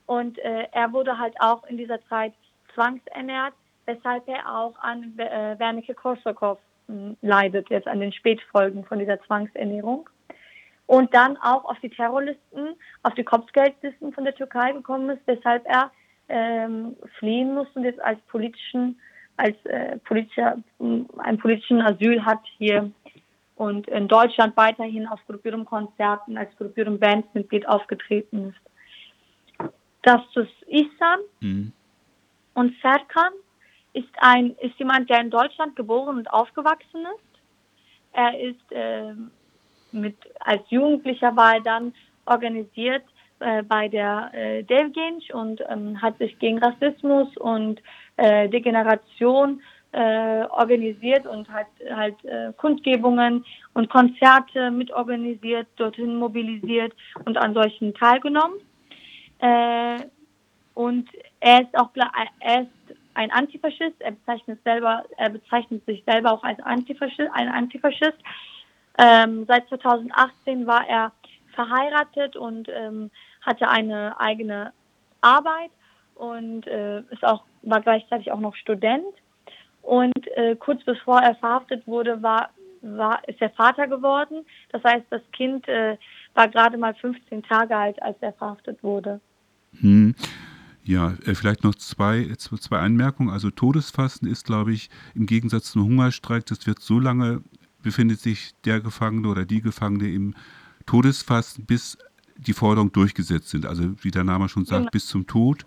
Und 0.05 0.39
äh, 0.39 0.67
er 0.71 0.93
wurde 0.93 1.17
halt 1.17 1.35
auch 1.39 1.65
in 1.65 1.77
dieser 1.77 2.03
Zeit 2.07 2.33
zwangsernährt, 2.73 3.53
weshalb 3.87 4.27
er 4.27 4.53
auch 4.53 4.77
an 4.79 5.17
äh, 5.17 5.57
Wernicke 5.57 5.95
Korsakow 5.95 6.59
hm, 6.87 7.17
leidet, 7.21 7.69
jetzt 7.69 7.87
an 7.87 7.99
den 7.99 8.13
Spätfolgen 8.13 8.85
von 8.85 8.99
dieser 8.99 9.19
Zwangsernährung. 9.23 10.09
Und 10.85 11.13
dann 11.13 11.35
auch 11.37 11.65
auf 11.65 11.79
die 11.81 11.89
Terrorlisten, 11.89 12.75
auf 13.03 13.13
die 13.15 13.23
Kopfgeldlisten 13.23 14.13
von 14.13 14.23
der 14.23 14.35
Türkei 14.35 14.71
gekommen 14.71 15.09
ist, 15.09 15.21
weshalb 15.25 15.65
er 15.65 15.91
ähm, 16.29 16.95
fliehen 17.19 17.53
muss 17.53 17.67
und 17.73 17.83
jetzt 17.83 18.01
als 18.01 18.19
politischen, 18.27 18.99
als 19.37 19.55
äh, 19.65 19.97
politischer, 19.99 20.57
hm, 20.79 21.07
einen 21.17 21.37
politischen 21.39 21.81
Asyl 21.81 22.23
hat 22.23 22.41
hier 22.57 22.91
und 23.55 23.87
in 23.87 24.07
Deutschland 24.07 24.55
weiterhin 24.55 25.07
auf 25.07 25.19
Gruppierung-Konzerten 25.27 26.37
als 26.37 26.55
Gruppierung-Bandmitglied 26.57 27.67
aufgetreten 27.67 28.53
ist. 28.53 29.71
Das 30.03 30.21
ist 30.35 30.67
Ihsan. 30.67 31.19
Mhm. 31.41 31.73
Und 32.53 32.73
Serkan 32.81 33.33
ist 33.97 34.09
ein 34.17 34.55
ist 34.61 34.77
jemand, 34.77 35.09
der 35.09 35.21
in 35.21 35.29
Deutschland 35.29 35.75
geboren 35.75 36.17
und 36.17 36.31
aufgewachsen 36.31 37.01
ist. 37.15 37.41
Er 38.13 38.39
ist 38.39 38.71
äh, 38.71 39.13
mit 39.91 40.15
als 40.39 40.61
Jugendlicher 40.69 41.35
war 41.35 41.55
er 41.55 41.61
dann 41.61 41.93
organisiert 42.25 43.03
äh, 43.39 43.63
bei 43.63 43.87
der 43.87 44.31
äh, 44.33 44.63
Devgensch 44.63 45.29
und 45.31 45.61
ähm, 45.69 46.01
hat 46.01 46.17
sich 46.17 46.37
gegen 46.39 46.59
Rassismus 46.59 47.35
und 47.37 47.81
äh, 48.17 48.49
Degeneration 48.49 49.61
äh, 49.91 50.43
organisiert 50.49 51.25
und 51.25 51.49
hat 51.49 51.67
halt 51.89 52.23
äh, 52.25 52.51
Kundgebungen 52.57 53.45
und 53.73 53.89
Konzerte 53.89 54.69
mitorganisiert, 54.69 55.67
dorthin 55.77 56.15
mobilisiert 56.15 56.93
und 57.25 57.37
an 57.37 57.53
solchen 57.53 57.93
teilgenommen. 57.93 58.57
Äh, 59.39 59.99
und 60.73 61.09
er 61.39 61.61
ist 61.61 61.77
auch 61.77 61.89
er 62.39 62.61
ist 62.61 62.76
ein 63.17 63.31
Antifaschist, 63.31 63.99
er 63.99 64.11
bezeichnet 64.11 64.59
selber, 64.63 65.03
er 65.17 65.29
bezeichnet 65.29 65.83
sich 65.85 66.03
selber 66.05 66.31
auch 66.31 66.43
als 66.43 66.59
Antifaschist, 66.59 67.29
ein 67.33 67.49
Antifaschist. 67.49 68.17
Ähm, 68.99 69.45
seit 69.47 69.67
2018 69.69 70.67
war 70.67 70.87
er 70.87 71.11
verheiratet 71.53 72.35
und 72.35 72.69
ähm, 72.69 73.09
hatte 73.41 73.67
eine 73.69 74.19
eigene 74.19 74.71
Arbeit 75.21 75.71
und 76.15 76.67
äh, 76.67 76.99
ist 77.09 77.23
auch 77.23 77.43
war 77.63 77.81
gleichzeitig 77.81 78.31
auch 78.31 78.39
noch 78.39 78.55
Student 78.55 79.13
und 79.81 80.27
äh, 80.35 80.55
kurz 80.55 80.83
bevor 80.83 81.19
er 81.19 81.35
verhaftet 81.35 81.87
wurde, 81.87 82.21
war, 82.21 82.49
war, 82.81 83.27
ist 83.27 83.41
er 83.41 83.49
Vater 83.51 83.87
geworden. 83.87 84.45
Das 84.71 84.83
heißt, 84.83 85.05
das 85.09 85.21
Kind 85.31 85.67
äh, 85.67 85.97
war 86.35 86.47
gerade 86.49 86.77
mal 86.77 86.93
15 86.93 87.41
Tage 87.43 87.75
alt, 87.75 88.01
als 88.01 88.17
er 88.21 88.33
verhaftet 88.33 88.83
wurde. 88.83 89.19
Hm. 89.79 90.13
Ja, 90.87 91.15
äh, 91.25 91.35
vielleicht 91.35 91.63
noch 91.63 91.75
zwei, 91.75 92.33
zwei 92.37 92.79
Anmerkungen. 92.79 93.29
Also 93.29 93.51
Todesfasten 93.51 94.27
ist, 94.27 94.45
glaube 94.45 94.71
ich, 94.71 94.89
im 95.15 95.25
Gegensatz 95.25 95.71
zum 95.71 95.83
Hungerstreik, 95.83 96.45
das 96.45 96.65
wird 96.65 96.79
so 96.79 96.99
lange, 96.99 97.41
befindet 97.83 98.21
sich 98.21 98.51
der 98.63 98.79
Gefangene 98.79 99.27
oder 99.27 99.45
die 99.45 99.61
Gefangene 99.61 100.09
im 100.09 100.33
Todesfasten, 100.85 101.65
bis 101.65 101.97
die 102.37 102.53
Forderungen 102.53 102.93
durchgesetzt 102.93 103.49
sind. 103.49 103.65
Also 103.65 103.95
wie 104.01 104.11
der 104.11 104.23
Name 104.23 104.47
schon 104.47 104.63
sagt, 104.63 104.79
genau. 104.79 104.91
bis 104.91 105.07
zum 105.07 105.27
Tod. 105.27 105.65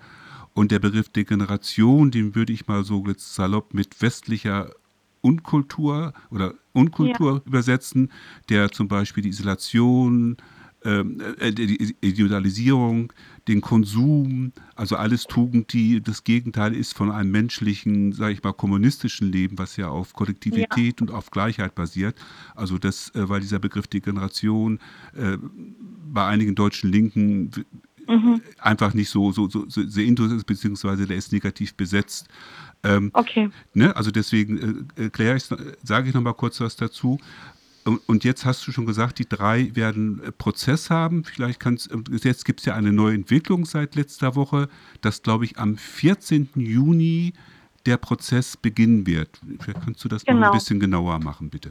Und 0.55 0.73
der 0.73 0.79
Begriff 0.79 1.11
Degeneration, 1.11 2.11
den 2.11 2.35
würde 2.35 2.55
ich 2.55 2.67
mal 2.67 2.83
so 2.83 3.05
jetzt 3.07 3.35
salopp 3.35 3.75
mit 3.75 4.01
westlicher 4.01 4.71
Unkultur 5.21 6.15
oder 6.31 6.55
Unkultur 6.73 7.35
ja. 7.35 7.43
übersetzen, 7.45 8.11
der 8.49 8.71
zum 8.71 8.89
Beispiel 8.89 9.23
die 9.23 9.29
Isolation, 9.29 10.39
äh, 10.83 11.53
die 11.53 11.95
Individualisierung, 12.01 13.13
den 13.49 13.61
Konsum, 13.61 14.53
also 14.77 14.97
alles 14.97 15.25
Tugend, 15.25 15.73
die 15.73 16.01
das 16.01 16.25
Gegenteil 16.25 16.75
ist 16.75 16.95
von 16.95 17.11
einem 17.11 17.31
menschlichen, 17.31 18.13
sage 18.13 18.33
ich 18.33 18.43
mal, 18.43 18.53
kommunistischen 18.53 19.31
Leben, 19.31 19.59
was 19.59 19.77
ja 19.77 19.89
auf 19.89 20.13
Kollektivität 20.15 21.01
ja. 21.01 21.07
und 21.07 21.11
auf 21.11 21.31
Gleichheit 21.31 21.75
basiert. 21.75 22.17
Also 22.55 22.79
das, 22.79 23.11
äh, 23.15 23.29
weil 23.29 23.41
dieser 23.41 23.59
Begriff 23.59 23.89
Degeneration 23.89 24.79
äh, 25.15 25.37
bei 26.13 26.27
einigen 26.27 26.55
deutschen 26.55 26.91
Linken 26.91 27.51
mhm. 28.07 28.41
einfach 28.59 28.95
nicht 28.95 29.11
so, 29.11 29.33
so, 29.33 29.49
so, 29.49 29.69
so 29.69 29.87
sehr 29.87 30.05
intus 30.05 30.33
ist, 30.33 30.47
beziehungsweise 30.47 31.07
der 31.07 31.17
ist 31.17 31.33
negativ 31.33 31.75
besetzt. 31.75 32.29
Ähm, 32.83 33.11
okay. 33.13 33.51
Ne, 33.75 33.95
also 33.95 34.11
deswegen 34.11 34.89
äh, 34.97 35.37
ich, 35.37 35.45
sage 35.83 36.09
ich 36.09 36.15
noch 36.15 36.23
mal 36.23 36.33
kurz 36.33 36.61
was 36.61 36.77
dazu. 36.77 37.19
Und, 38.07 38.25
jetzt 38.25 38.45
hast 38.45 38.67
du 38.67 38.73
schon 38.73 38.87
gesagt, 38.87 39.19
die 39.19 39.29
drei 39.29 39.75
werden 39.75 40.23
äh, 40.23 40.33
Prozess 40.33 40.91
haben. 40.91 41.25
Vielleicht 41.25 41.61
kannst 41.61 41.91
jetzt 42.23 42.45
gibt 42.45 42.61
es 42.61 42.67
ja 42.67 42.75
eine 42.75 42.93
neue 42.93 43.15
Entwicklung 43.15 43.65
seit 43.65 43.95
letzter 43.95 44.35
Woche, 44.37 44.69
dass 45.01 45.23
glaube 45.23 45.45
ich 45.45 45.59
am 45.59 45.77
14. 45.77 46.51
Juni 46.55 47.33
der 47.87 47.97
Prozess 47.97 48.57
beginnen 48.57 49.07
wird. 49.07 49.41
Vielleicht 49.61 49.83
kannst 49.83 50.05
du 50.05 50.09
das 50.09 50.25
genau. 50.25 50.39
noch 50.39 50.47
ein 50.47 50.51
genau. 50.51 50.59
bisschen 50.59 50.81
genauer 50.81 51.19
machen, 51.19 51.51
bitte. 51.51 51.71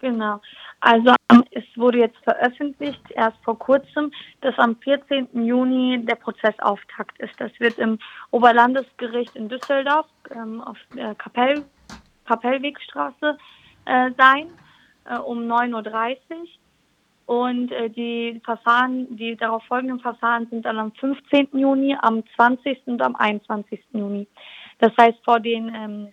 Genau. 0.00 0.40
Also 0.80 1.14
ähm, 1.30 1.44
es 1.50 1.64
wurde 1.76 1.98
jetzt 1.98 2.18
veröffentlicht, 2.22 3.00
erst 3.10 3.36
vor 3.42 3.58
kurzem, 3.58 4.12
dass 4.40 4.56
am 4.58 4.76
14. 4.76 5.28
Juni 5.44 6.04
der 6.04 6.14
Prozessauftakt 6.14 7.18
ist. 7.18 7.34
Das 7.38 7.50
wird 7.58 7.78
im 7.78 7.98
Oberlandesgericht 8.30 9.34
in 9.34 9.48
Düsseldorf 9.48 10.06
ähm, 10.30 10.60
auf 10.60 10.78
der 10.94 11.14
Kapell, 11.16 11.64
Kapellwegstraße 12.26 13.36
äh, 13.86 14.10
sein, 14.16 14.46
äh, 14.46 14.67
um 15.16 15.40
9.30 15.50 16.16
Uhr. 16.30 16.46
Und 17.26 17.72
äh, 17.72 17.90
die 17.90 18.40
Verfahren, 18.42 19.14
die 19.16 19.36
darauf 19.36 19.62
folgenden 19.64 20.00
Verfahren 20.00 20.46
sind 20.50 20.64
dann 20.64 20.78
am 20.78 20.92
15. 20.92 21.48
Juni, 21.52 21.94
am 22.00 22.22
20. 22.36 22.86
und 22.86 23.02
am 23.02 23.14
21. 23.16 23.80
Juni. 23.92 24.26
Das 24.78 24.92
heißt, 24.98 25.18
vor 25.24 25.38
den 25.38 25.74
ähm, 25.74 26.08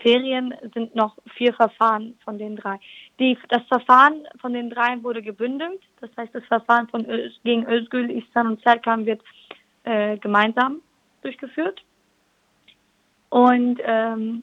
Ferien 0.00 0.54
sind 0.74 0.94
noch 0.94 1.16
vier 1.36 1.54
Verfahren 1.54 2.18
von 2.24 2.38
den 2.38 2.56
drei. 2.56 2.78
Die, 3.18 3.36
das 3.48 3.62
Verfahren 3.66 4.26
von 4.40 4.52
den 4.52 4.70
dreien 4.70 5.02
wurde 5.02 5.22
gebündelt. 5.22 5.80
Das 6.00 6.10
heißt, 6.16 6.34
das 6.34 6.44
Verfahren 6.44 6.88
von 6.88 7.08
Ö 7.08 7.30
gegen 7.44 7.66
Özgül, 7.66 8.10
Ihsan 8.10 8.46
und 8.46 8.62
Serkan 8.62 9.06
wird 9.06 9.22
äh, 9.84 10.18
gemeinsam 10.18 10.80
durchgeführt. 11.22 11.82
Und 13.30 13.80
ähm, 13.84 14.42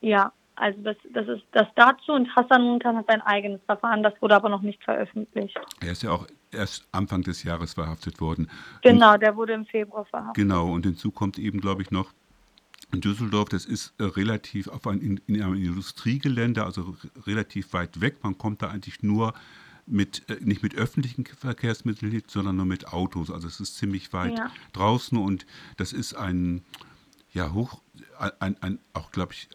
ja, 0.00 0.32
also 0.58 0.80
das, 0.82 0.96
das 1.12 1.28
ist 1.28 1.44
das 1.52 1.66
dazu. 1.74 2.12
Und 2.12 2.34
Hassan 2.34 2.62
Muntan 2.62 2.96
hat 2.96 3.06
sein 3.08 3.22
eigenes 3.22 3.60
Verfahren, 3.66 4.02
das 4.02 4.14
wurde 4.20 4.36
aber 4.36 4.48
noch 4.48 4.62
nicht 4.62 4.82
veröffentlicht. 4.82 5.58
Er 5.80 5.92
ist 5.92 6.02
ja 6.02 6.10
auch 6.10 6.26
erst 6.50 6.86
Anfang 6.92 7.22
des 7.22 7.42
Jahres 7.42 7.74
verhaftet 7.74 8.20
worden. 8.20 8.50
Genau, 8.82 9.14
und, 9.14 9.22
der 9.22 9.36
wurde 9.36 9.52
im 9.52 9.66
Februar 9.66 10.04
verhaftet. 10.04 10.34
Genau, 10.34 10.72
und 10.72 10.84
hinzu 10.84 11.10
kommt 11.10 11.38
eben, 11.38 11.60
glaube 11.60 11.82
ich, 11.82 11.90
noch 11.90 12.12
in 12.92 13.00
Düsseldorf, 13.00 13.50
das 13.50 13.66
ist 13.66 13.92
äh, 13.98 14.04
relativ 14.04 14.68
auf 14.68 14.86
ein, 14.86 15.00
in, 15.00 15.20
in 15.26 15.42
einem 15.42 15.54
Industriegelände, 15.54 16.64
also 16.64 16.96
relativ 17.26 17.72
weit 17.74 18.00
weg. 18.00 18.18
Man 18.22 18.38
kommt 18.38 18.62
da 18.62 18.68
eigentlich 18.68 19.02
nur 19.02 19.34
mit, 19.86 20.28
äh, 20.30 20.38
nicht 20.40 20.62
mit 20.62 20.74
öffentlichen 20.74 21.26
Verkehrsmitteln, 21.26 22.22
sondern 22.26 22.56
nur 22.56 22.64
mit 22.64 22.88
Autos. 22.88 23.30
Also 23.30 23.46
es 23.46 23.60
ist 23.60 23.76
ziemlich 23.76 24.12
weit 24.12 24.38
ja. 24.38 24.50
draußen 24.72 25.18
und 25.18 25.46
das 25.76 25.92
ist 25.92 26.14
ein, 26.14 26.64
ja, 27.32 27.52
hoch, 27.52 27.82
ein, 28.38 28.56
ein 28.62 28.78
auch 28.94 29.10
glaube 29.10 29.34
ich, 29.34 29.48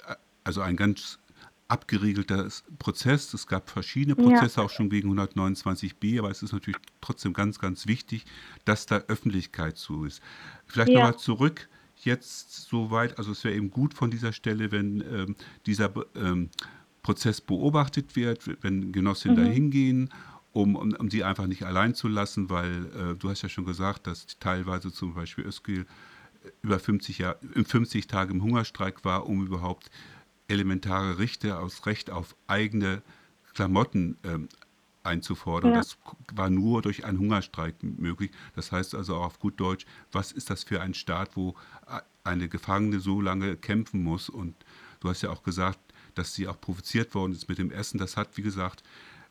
also 0.44 0.62
ein 0.62 0.76
ganz 0.76 1.20
abgeriegelter 1.68 2.48
Prozess. 2.78 3.34
Es 3.34 3.48
gab 3.48 3.70
verschiedene 3.70 4.16
Prozesse, 4.16 4.60
ja. 4.60 4.66
auch 4.66 4.70
schon 4.70 4.92
wegen 4.92 5.18
129b, 5.18 6.20
aber 6.20 6.30
es 6.30 6.44
ist 6.44 6.52
natürlich 6.52 6.80
trotzdem 7.02 7.34
ganz, 7.34 7.60
ganz 7.60 7.88
wichtig, 7.88 8.26
dass 8.66 8.86
da 8.86 8.98
Öffentlichkeit 9.08 9.78
zu 9.78 10.06
ist. 10.06 10.22
Vielleicht 10.68 10.92
ja. 10.92 11.00
nochmal 11.00 11.18
zurück 11.18 11.68
jetzt 12.06 12.68
so 12.68 12.92
weit, 12.92 13.18
also 13.18 13.32
es 13.32 13.44
wäre 13.44 13.56
eben 13.56 13.72
gut 13.72 13.94
von 13.94 14.12
dieser 14.12 14.34
Stelle, 14.34 14.72
wenn 14.72 15.02
ähm, 15.02 15.36
dieser 15.66 15.92
ähm, 16.16 16.50
Prozess 17.02 17.42
beobachtet 17.42 18.16
wird, 18.16 18.50
wenn 18.62 18.92
Genossinnen 18.92 19.38
mhm. 19.38 19.46
da 19.46 19.50
hingehen, 19.50 20.10
um, 20.52 20.76
um, 20.76 20.94
um, 20.94 21.10
sie 21.10 21.24
einfach 21.24 21.48
nicht 21.48 21.64
allein 21.64 21.96
zu 21.96 22.08
lassen, 22.08 22.50
weil 22.50 22.86
äh, 22.96 23.16
du 23.16 23.30
hast 23.30 23.42
ja 23.42 23.50
schon 23.50 23.66
gesagt, 23.66 24.08
dass 24.08 24.28
teilweise 24.40 24.92
zum 24.92 25.16
Beispiel 25.16 25.46
Özgül 25.46 25.86
äh, 26.44 26.50
über 26.62 26.80
50, 26.80 27.18
Jahr, 27.18 27.38
50 27.66 28.08
Tage 28.08 28.34
im 28.34 28.44
Hungerstreik 28.44 29.04
war, 29.04 29.28
um 29.28 29.46
überhaupt 29.46 29.90
elementare 30.54 31.18
Rechte 31.18 31.60
aus 31.60 31.86
Recht 31.86 32.10
auf 32.10 32.36
eigene 32.48 33.02
Klamotten 33.54 34.18
ähm, 34.24 34.48
einzufordern. 35.04 35.72
Ja. 35.72 35.78
Das 35.78 35.98
war 36.34 36.50
nur 36.50 36.82
durch 36.82 37.06
einen 37.06 37.20
Hungerstreik 37.20 37.76
möglich. 37.82 38.32
Das 38.56 38.72
heißt 38.72 38.96
also 38.96 39.16
auch 39.16 39.26
auf 39.26 39.40
gut 39.40 39.60
Deutsch, 39.60 39.86
was 40.12 40.32
ist 40.32 40.50
das 40.50 40.64
für 40.64 40.82
ein 40.82 40.94
Staat, 40.94 41.36
wo 41.36 41.56
eine 42.24 42.48
Gefangene 42.48 43.00
so 43.00 43.22
lange 43.22 43.58
kämpfen 43.58 44.04
muss? 44.04 44.30
Und 44.30 44.56
du 45.02 45.10
hast 45.10 45.22
ja 45.22 45.30
auch 45.30 45.44
gesagt, 45.44 45.80
dass 46.16 46.34
sie 46.34 46.48
auch 46.48 46.60
provoziert 46.60 47.14
worden 47.16 47.34
ist 47.34 47.50
mit 47.50 47.58
dem 47.58 47.72
Essen. 47.72 47.98
Das 47.98 48.18
hat, 48.18 48.38
wie 48.38 48.44
gesagt, 48.44 48.84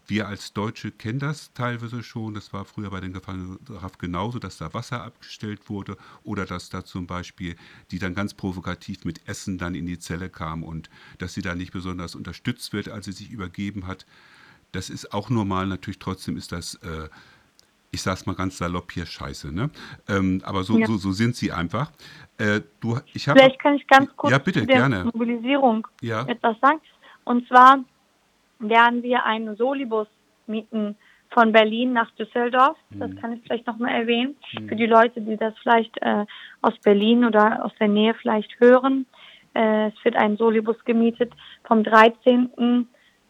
wir 0.06 0.28
als 0.28 0.52
Deutsche 0.52 0.90
kennen 0.90 1.18
das 1.18 1.52
teilweise 1.52 2.02
schon. 2.02 2.34
Das 2.34 2.52
war 2.52 2.64
früher 2.64 2.90
bei 2.90 3.00
den 3.00 3.12
Gefangenen 3.12 3.58
genauso, 3.98 4.38
dass 4.38 4.58
da 4.58 4.74
Wasser 4.74 5.02
abgestellt 5.02 5.68
wurde 5.68 5.96
oder 6.24 6.44
dass 6.44 6.70
da 6.70 6.84
zum 6.84 7.06
Beispiel 7.06 7.56
die 7.90 7.98
dann 7.98 8.14
ganz 8.14 8.34
provokativ 8.34 9.04
mit 9.04 9.26
Essen 9.28 9.58
dann 9.58 9.74
in 9.74 9.86
die 9.86 9.98
Zelle 9.98 10.28
kam 10.28 10.62
und 10.62 10.90
dass 11.18 11.34
sie 11.34 11.42
da 11.42 11.54
nicht 11.54 11.72
besonders 11.72 12.14
unterstützt 12.14 12.72
wird, 12.72 12.88
als 12.88 13.06
sie 13.06 13.12
sich 13.12 13.30
übergeben 13.30 13.86
hat. 13.86 14.06
Das 14.72 14.90
ist 14.90 15.12
auch 15.12 15.30
normal. 15.30 15.66
Natürlich 15.66 15.98
trotzdem 15.98 16.36
ist 16.36 16.50
das, 16.52 16.74
äh, 16.76 17.08
ich 17.90 18.02
sag's 18.02 18.26
mal 18.26 18.34
ganz 18.34 18.58
salopp 18.58 18.90
hier, 18.90 19.06
scheiße. 19.06 19.52
Ne? 19.52 19.70
Ähm, 20.08 20.40
aber 20.44 20.64
so, 20.64 20.78
ja. 20.78 20.86
so, 20.86 20.96
so 20.96 21.12
sind 21.12 21.36
sie 21.36 21.52
einfach. 21.52 21.92
Äh, 22.38 22.62
du, 22.80 22.98
ich 23.12 23.28
hab, 23.28 23.36
Vielleicht 23.36 23.60
kann 23.60 23.74
ich 23.74 23.86
ganz 23.86 24.10
kurz 24.16 24.32
ja, 24.32 24.38
bitte, 24.38 24.66
der 24.66 24.76
gerne. 24.76 25.04
Mobilisierung 25.04 25.86
ja. 26.00 26.26
etwas 26.26 26.56
sagen. 26.60 26.80
Und 27.24 27.46
zwar 27.46 27.84
werden 28.68 29.02
wir 29.02 29.24
einen 29.24 29.56
Solibus 29.56 30.08
mieten 30.46 30.96
von 31.30 31.52
Berlin 31.52 31.92
nach 31.92 32.10
Düsseldorf. 32.12 32.76
Das 32.90 33.10
mhm. 33.10 33.16
kann 33.16 33.32
ich 33.32 33.42
vielleicht 33.42 33.66
nochmal 33.66 33.94
erwähnen. 33.94 34.36
Mhm. 34.52 34.68
Für 34.68 34.76
die 34.76 34.86
Leute, 34.86 35.20
die 35.20 35.36
das 35.36 35.54
vielleicht 35.62 35.96
äh, 36.02 36.24
aus 36.60 36.74
Berlin 36.82 37.24
oder 37.24 37.64
aus 37.64 37.72
der 37.80 37.88
Nähe 37.88 38.14
vielleicht 38.14 38.58
hören. 38.60 39.06
Äh, 39.54 39.88
es 39.88 40.04
wird 40.04 40.16
ein 40.16 40.36
Solibus 40.36 40.76
gemietet 40.84 41.32
vom 41.64 41.84
13. 41.84 42.50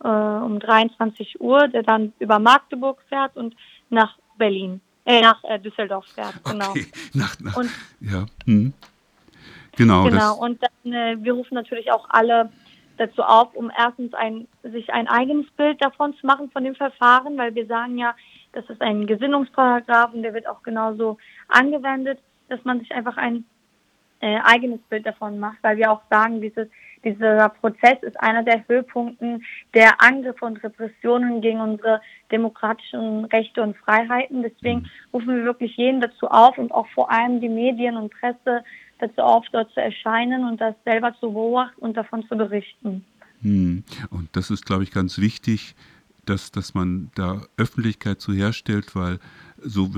Äh, 0.04 0.08
um 0.08 0.58
23 0.58 1.40
Uhr, 1.40 1.68
der 1.68 1.82
dann 1.82 2.12
über 2.18 2.38
Magdeburg 2.38 3.00
fährt 3.08 3.36
und 3.36 3.54
nach 3.88 4.18
Berlin, 4.36 4.80
äh, 5.04 5.20
nach 5.20 5.42
äh, 5.44 5.58
Düsseldorf 5.58 6.06
fährt. 6.06 6.34
Genau. 6.44 6.70
Okay. 6.70 6.86
Nach, 7.14 7.38
nach, 7.40 7.56
und, 7.56 7.70
ja. 8.00 8.26
Hm. 8.46 8.72
Genau. 9.76 10.04
Genau. 10.04 10.36
Und 10.38 10.60
dann, 10.62 10.92
äh, 10.92 11.16
wir 11.20 11.32
rufen 11.34 11.54
natürlich 11.54 11.92
auch 11.92 12.06
alle 12.10 12.50
dazu 12.96 13.22
auf, 13.22 13.54
um 13.54 13.70
erstens 13.76 14.14
ein, 14.14 14.46
sich 14.62 14.92
ein 14.92 15.08
eigenes 15.08 15.50
Bild 15.52 15.82
davon 15.82 16.14
zu 16.14 16.26
machen 16.26 16.50
von 16.50 16.64
dem 16.64 16.75
Verfahren, 16.75 17.37
weil 17.38 17.54
wir 17.54 17.66
sagen 17.66 17.99
ja, 17.99 18.14
das 18.52 18.68
ist 18.68 18.82
ein 18.82 19.06
Gesinnungsparagraph 19.06 20.12
und 20.12 20.22
der 20.22 20.34
wird 20.34 20.46
auch 20.46 20.62
genauso 20.62 21.18
angewendet, 21.49 22.18
dass 22.49 22.64
man 22.64 22.80
sich 22.80 22.92
einfach 22.92 23.16
ein 23.16 23.44
äh, 24.20 24.38
eigenes 24.44 24.80
Bild 24.88 25.06
davon 25.06 25.38
macht, 25.38 25.58
weil 25.62 25.76
wir 25.76 25.90
auch 25.90 26.02
sagen, 26.11 26.40
dieses, 26.40 26.68
dieser 27.04 27.49
Prozess 27.49 28.02
ist 28.02 28.20
einer 28.20 28.42
der 28.44 28.66
Höhepunkten 28.68 29.44
der 29.75 30.00
Angriffe 30.00 30.44
und 30.44 30.62
Repressionen 30.62 31.40
gegen 31.40 31.61
unsere 31.61 32.00
demokratischen 32.30 33.25
Rechte 33.26 33.62
und 33.62 33.76
Freiheiten. 33.76 34.42
Deswegen 34.42 34.80
mhm. 34.80 34.87
rufen 35.12 35.37
wir 35.37 35.44
wirklich 35.44 35.76
jeden 35.76 36.00
dazu 36.00 36.28
auf 36.28 36.56
und 36.58 36.72
auch 36.72 36.87
vor 36.88 37.11
allem 37.11 37.40
die 37.40 37.49
Medien 37.49 37.96
und 37.96 38.12
Presse 38.12 38.62
dazu 38.99 39.22
auf, 39.22 39.44
dort 39.52 39.72
zu 39.72 39.80
erscheinen 39.80 40.44
und 40.49 40.61
das 40.61 40.75
selber 40.84 41.14
zu 41.20 41.32
beobachten 41.32 41.80
und 41.80 41.96
davon 41.96 42.26
zu 42.28 42.37
berichten. 42.37 43.04
Hm. 43.42 43.84
Und 44.11 44.28
das 44.32 44.50
ist, 44.50 44.64
glaube 44.64 44.84
ich, 44.84 44.90
ganz 44.90 45.18
wichtig, 45.18 45.75
dass, 46.25 46.52
dass 46.52 46.75
man 46.75 47.11
da 47.14 47.42
Öffentlichkeit 47.56 48.20
zu 48.20 48.32
herstellt, 48.32 48.94
weil 48.94 49.18
so 49.58 49.90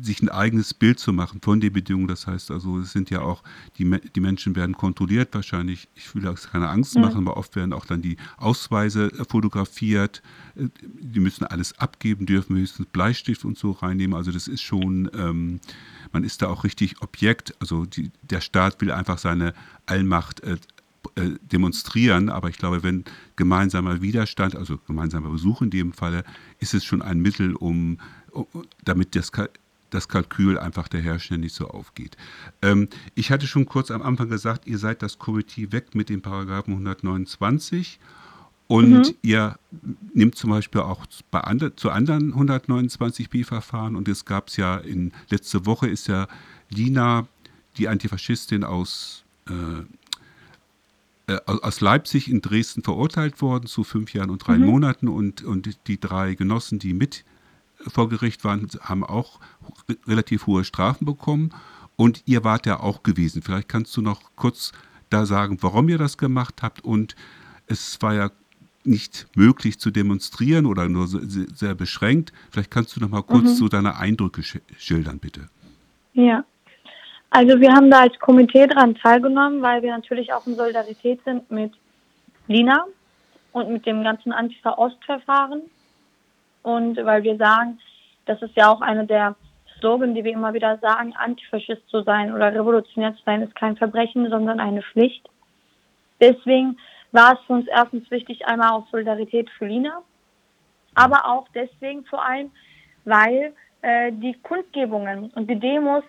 sich 0.00 0.22
ein 0.22 0.28
eigenes 0.28 0.74
Bild 0.74 0.98
zu 0.98 1.12
machen 1.12 1.40
von 1.42 1.60
den 1.60 1.72
Bedingungen. 1.72 2.08
Das 2.08 2.26
heißt 2.26 2.50
also, 2.50 2.78
es 2.78 2.92
sind 2.92 3.10
ja 3.10 3.20
auch, 3.20 3.42
die, 3.78 3.98
die 4.14 4.20
Menschen 4.20 4.56
werden 4.56 4.76
kontrolliert 4.76 5.34
wahrscheinlich. 5.34 5.88
Ich 5.94 6.14
will 6.14 6.26
auch 6.26 6.38
keine 6.50 6.68
Angst 6.68 6.96
machen, 6.96 7.26
aber 7.26 7.36
oft 7.36 7.56
werden 7.56 7.72
auch 7.72 7.86
dann 7.86 8.02
die 8.02 8.16
Ausweise 8.36 9.10
fotografiert. 9.28 10.22
Die 10.54 11.20
müssen 11.20 11.44
alles 11.44 11.78
abgeben, 11.78 12.26
dürfen 12.26 12.56
höchstens 12.56 12.86
Bleistift 12.86 13.44
und 13.44 13.58
so 13.58 13.72
reinnehmen. 13.72 14.16
Also 14.16 14.32
das 14.32 14.48
ist 14.48 14.62
schon, 14.62 15.10
ähm, 15.14 15.60
man 16.12 16.24
ist 16.24 16.42
da 16.42 16.48
auch 16.48 16.64
richtig 16.64 17.02
Objekt. 17.02 17.54
Also 17.60 17.84
die, 17.84 18.10
der 18.22 18.40
Staat 18.40 18.80
will 18.80 18.90
einfach 18.90 19.18
seine 19.18 19.54
Allmacht 19.86 20.40
äh, 20.40 20.56
äh 21.14 21.38
demonstrieren, 21.50 22.28
aber 22.28 22.48
ich 22.48 22.58
glaube, 22.58 22.82
wenn 22.82 23.04
gemeinsamer 23.36 24.02
Widerstand, 24.02 24.54
also 24.54 24.78
gemeinsamer 24.86 25.30
Besuch 25.30 25.62
in 25.62 25.70
dem 25.70 25.92
Falle, 25.92 26.24
ist 26.58 26.74
es 26.74 26.84
schon 26.84 27.02
ein 27.02 27.20
Mittel, 27.20 27.54
um 27.54 27.98
damit 28.84 29.14
das 29.14 29.32
das 29.90 30.08
Kalkül 30.08 30.58
einfach 30.58 30.88
der 30.88 31.00
Hersteller 31.00 31.40
nicht 31.40 31.54
so 31.54 31.68
aufgeht. 31.68 32.16
Ähm, 32.62 32.88
ich 33.14 33.30
hatte 33.30 33.46
schon 33.46 33.66
kurz 33.66 33.90
am 33.90 34.02
Anfang 34.02 34.28
gesagt, 34.28 34.66
ihr 34.66 34.78
seid 34.78 35.02
das 35.02 35.18
Komitee 35.18 35.72
weg 35.72 35.94
mit 35.94 36.08
dem 36.08 36.22
Paragraphen 36.22 36.72
129 36.72 37.98
und 38.70 38.90
mhm. 38.92 39.14
ihr 39.22 39.58
nehmt 40.14 40.36
zum 40.36 40.50
Beispiel 40.50 40.80
auch 40.82 41.04
bei 41.32 41.40
andre, 41.40 41.74
zu 41.74 41.90
anderen 41.90 42.32
129b-Verfahren 42.32 43.96
und 43.96 44.06
es 44.06 44.24
gab 44.24 44.46
es 44.46 44.56
ja 44.56 44.76
in 44.76 45.12
letzte 45.28 45.66
Woche 45.66 45.88
ist 45.88 46.06
ja 46.06 46.28
Lina, 46.68 47.26
die 47.78 47.88
Antifaschistin 47.88 48.62
aus 48.62 49.24
äh, 49.48 51.32
äh 51.32 51.40
aus 51.46 51.80
Leipzig 51.80 52.30
in 52.30 52.42
Dresden 52.42 52.84
verurteilt 52.84 53.42
worden 53.42 53.66
zu 53.66 53.82
fünf 53.82 54.14
Jahren 54.14 54.30
und 54.30 54.46
drei 54.46 54.56
mhm. 54.56 54.66
Monaten 54.66 55.08
und, 55.08 55.42
und 55.42 55.88
die 55.88 55.98
drei 55.98 56.34
Genossen, 56.36 56.78
die 56.78 56.94
mit 56.94 57.24
vor 57.86 58.08
Gericht 58.08 58.44
waren, 58.44 58.68
haben 58.80 59.04
auch 59.04 59.40
relativ 60.06 60.46
hohe 60.46 60.64
Strafen 60.64 61.04
bekommen. 61.04 61.50
Und 61.96 62.22
ihr 62.26 62.44
wart 62.44 62.66
ja 62.66 62.80
auch 62.80 63.02
gewesen. 63.02 63.42
Vielleicht 63.42 63.68
kannst 63.68 63.96
du 63.96 64.00
noch 64.00 64.22
kurz 64.36 64.72
da 65.10 65.26
sagen, 65.26 65.58
warum 65.60 65.88
ihr 65.88 65.98
das 65.98 66.16
gemacht 66.16 66.62
habt. 66.62 66.82
Und 66.84 67.14
es 67.66 68.00
war 68.00 68.14
ja 68.14 68.30
nicht 68.84 69.26
möglich 69.34 69.78
zu 69.78 69.90
demonstrieren 69.90 70.66
oder 70.66 70.88
nur 70.88 71.06
sehr 71.06 71.74
beschränkt. 71.74 72.32
Vielleicht 72.50 72.70
kannst 72.70 72.96
du 72.96 73.00
noch 73.00 73.10
mal 73.10 73.22
kurz 73.22 73.44
mhm. 73.44 73.54
so 73.54 73.68
deine 73.68 73.96
Eindrücke 73.98 74.42
schildern, 74.78 75.18
bitte. 75.18 75.48
Ja, 76.14 76.44
also 77.30 77.60
wir 77.60 77.72
haben 77.72 77.90
da 77.90 78.00
als 78.00 78.18
Komitee 78.18 78.66
daran 78.66 78.94
teilgenommen, 78.96 79.62
weil 79.62 79.82
wir 79.82 79.90
natürlich 79.90 80.32
auch 80.32 80.46
in 80.46 80.56
Solidarität 80.56 81.20
sind 81.24 81.50
mit 81.50 81.72
Lina 82.48 82.84
und 83.52 83.70
mit 83.70 83.86
dem 83.86 84.02
ganzen 84.02 84.32
Antifa-Ost-Verfahren. 84.32 85.62
Und 86.62 86.96
weil 87.04 87.22
wir 87.22 87.36
sagen, 87.36 87.78
das 88.26 88.40
ist 88.42 88.56
ja 88.56 88.70
auch 88.70 88.80
einer 88.80 89.04
der 89.04 89.34
Slogan, 89.78 90.14
die 90.14 90.24
wir 90.24 90.32
immer 90.32 90.52
wieder 90.52 90.78
sagen, 90.78 91.14
Antifaschist 91.16 91.88
zu 91.88 92.02
sein 92.02 92.34
oder 92.34 92.54
revolutionär 92.54 93.14
zu 93.16 93.22
sein, 93.24 93.42
ist 93.42 93.54
kein 93.54 93.76
Verbrechen, 93.76 94.28
sondern 94.28 94.60
eine 94.60 94.82
Pflicht. 94.82 95.28
Deswegen 96.20 96.76
war 97.12 97.32
es 97.32 97.38
für 97.46 97.54
uns 97.54 97.66
erstens 97.68 98.10
wichtig, 98.10 98.46
einmal 98.46 98.72
auch 98.72 98.86
Solidarität 98.90 99.48
für 99.50 99.66
Lina, 99.66 100.02
aber 100.94 101.26
auch 101.26 101.48
deswegen 101.54 102.04
vor 102.04 102.24
allem, 102.24 102.50
weil 103.04 103.54
äh, 103.82 104.12
die 104.12 104.34
Kundgebungen 104.42 105.30
und 105.34 105.48
die 105.48 105.58
Demos 105.58 106.04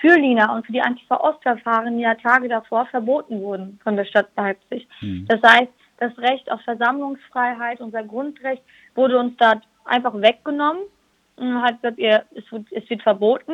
für 0.00 0.16
Lina 0.16 0.54
und 0.54 0.66
für 0.66 0.72
die 0.72 0.82
Antifa-Ostverfahren 0.82 1.98
ja 1.98 2.14
Tage 2.14 2.48
davor 2.48 2.86
verboten 2.86 3.40
wurden 3.40 3.78
von 3.82 3.96
der 3.96 4.04
Stadt 4.04 4.28
Leipzig. 4.36 4.88
Mhm. 5.00 5.26
Das 5.28 5.40
heißt, 5.42 5.72
das 5.98 6.16
Recht 6.18 6.50
auf 6.50 6.60
Versammlungsfreiheit, 6.62 7.80
unser 7.80 8.02
Grundrecht, 8.02 8.62
wurde 8.94 9.18
uns 9.18 9.36
da 9.38 9.60
einfach 9.88 10.14
weggenommen 10.14 10.82
und 11.36 11.62
hat 11.62 11.80
gesagt, 11.82 11.98
ihr, 11.98 12.24
es, 12.34 12.50
wird, 12.50 12.66
es 12.72 12.88
wird 12.90 13.02
verboten. 13.02 13.52